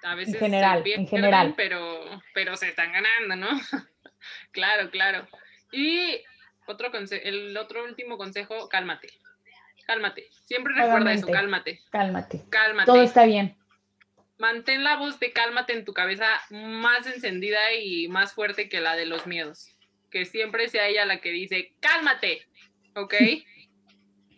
A 0.04 0.16
veces 0.16 0.36
en 0.36 0.40
general, 0.40 0.84
en 0.86 1.08
general. 1.08 1.54
Pero, 1.58 2.22
pero 2.34 2.56
se 2.56 2.70
están 2.70 2.94
ganando, 2.94 3.36
¿no? 3.36 3.50
claro, 4.52 4.90
claro. 4.92 5.28
Y 5.72 6.22
otro 6.68 6.90
el 7.24 7.58
otro 7.58 7.84
último 7.84 8.18
consejo, 8.18 8.70
cálmate. 8.70 9.10
Cálmate. 9.90 10.30
Siempre 10.46 10.76
recuerda 10.76 11.14
eso, 11.14 11.26
cálmate. 11.26 11.82
Cálmate. 11.90 12.44
Cálmate. 12.52 12.86
Todo 12.86 13.02
está 13.02 13.26
bien. 13.26 13.58
Mantén 14.38 14.84
la 14.84 14.98
voz 14.98 15.20
de 15.20 15.34
cálmate 15.34 15.74
en 15.74 15.84
tu 15.84 15.94
cabeza 15.94 16.28
más 16.52 17.08
encendida 17.08 17.74
y 17.74 18.08
más 18.08 18.34
fuerte 18.34 18.70
que 18.70 18.82
la 18.82 18.96
de 18.96 19.08
los 19.08 19.26
miedos. 19.26 19.76
Que 20.12 20.26
siempre 20.26 20.70
sea 20.70 20.86
ella 20.86 21.06
la 21.06 21.22
que 21.22 21.32
dice, 21.32 21.74
cálmate, 21.80 22.46
¿ok? 22.94 23.16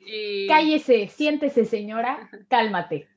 Y... 0.05 0.47
Cállese, 0.47 1.09
siéntese, 1.09 1.65
señora, 1.65 2.29
cálmate. 2.49 3.09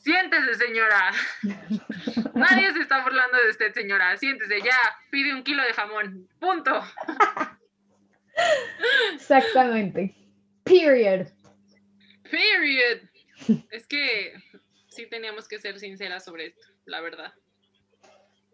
Siéntese, 0.00 0.56
señora. 0.56 1.12
Nadie 2.34 2.72
se 2.72 2.80
está 2.80 3.04
burlando 3.04 3.38
de 3.38 3.50
usted, 3.50 3.72
señora. 3.72 4.16
Siéntese, 4.16 4.60
ya, 4.62 4.76
pide 5.12 5.32
un 5.32 5.44
kilo 5.44 5.62
de 5.62 5.72
jamón. 5.74 6.28
Punto. 6.40 6.82
Exactamente. 9.14 10.12
Period. 10.64 11.28
Es 13.70 13.86
que 13.86 14.32
sí 14.88 15.06
teníamos 15.06 15.48
que 15.48 15.58
ser 15.58 15.78
sinceras 15.78 16.24
sobre 16.24 16.46
esto, 16.46 16.66
la 16.86 17.00
verdad. 17.00 17.32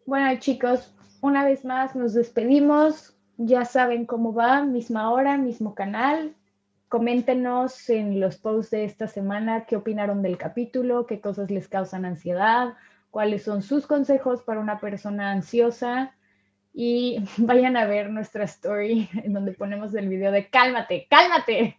Bueno, 0.06 0.38
chicos, 0.40 0.94
una 1.20 1.44
vez 1.44 1.64
más 1.64 1.94
nos 1.94 2.14
despedimos. 2.14 3.14
Ya 3.36 3.64
saben 3.64 4.06
cómo 4.06 4.34
va, 4.34 4.62
misma 4.64 5.10
hora, 5.10 5.36
mismo 5.36 5.74
canal. 5.74 6.34
Coméntenos 6.88 7.88
en 7.90 8.18
los 8.18 8.36
posts 8.36 8.70
de 8.70 8.84
esta 8.84 9.06
semana 9.06 9.66
qué 9.66 9.76
opinaron 9.76 10.22
del 10.22 10.38
capítulo, 10.38 11.06
qué 11.06 11.20
cosas 11.20 11.50
les 11.50 11.68
causan 11.68 12.04
ansiedad, 12.04 12.74
cuáles 13.10 13.42
son 13.42 13.62
sus 13.62 13.86
consejos 13.86 14.42
para 14.42 14.60
una 14.60 14.80
persona 14.80 15.30
ansiosa 15.30 16.16
y 16.72 17.18
vayan 17.36 17.76
a 17.76 17.86
ver 17.86 18.10
nuestra 18.10 18.44
story 18.44 19.08
en 19.22 19.32
donde 19.32 19.52
ponemos 19.52 19.94
el 19.94 20.08
video 20.08 20.32
de 20.32 20.48
cálmate, 20.48 21.06
cálmate. 21.10 21.78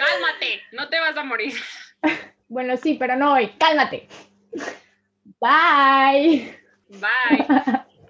Cálmate, 0.00 0.62
no 0.72 0.88
te 0.88 0.98
vas 0.98 1.16
a 1.16 1.24
morir. 1.24 1.54
Bueno, 2.52 2.76
sí, 2.76 2.96
pero 2.98 3.14
no 3.14 3.34
hoy, 3.34 3.48
cálmate. 3.60 4.08
Bye. 5.40 6.58
Bye. 6.88 7.46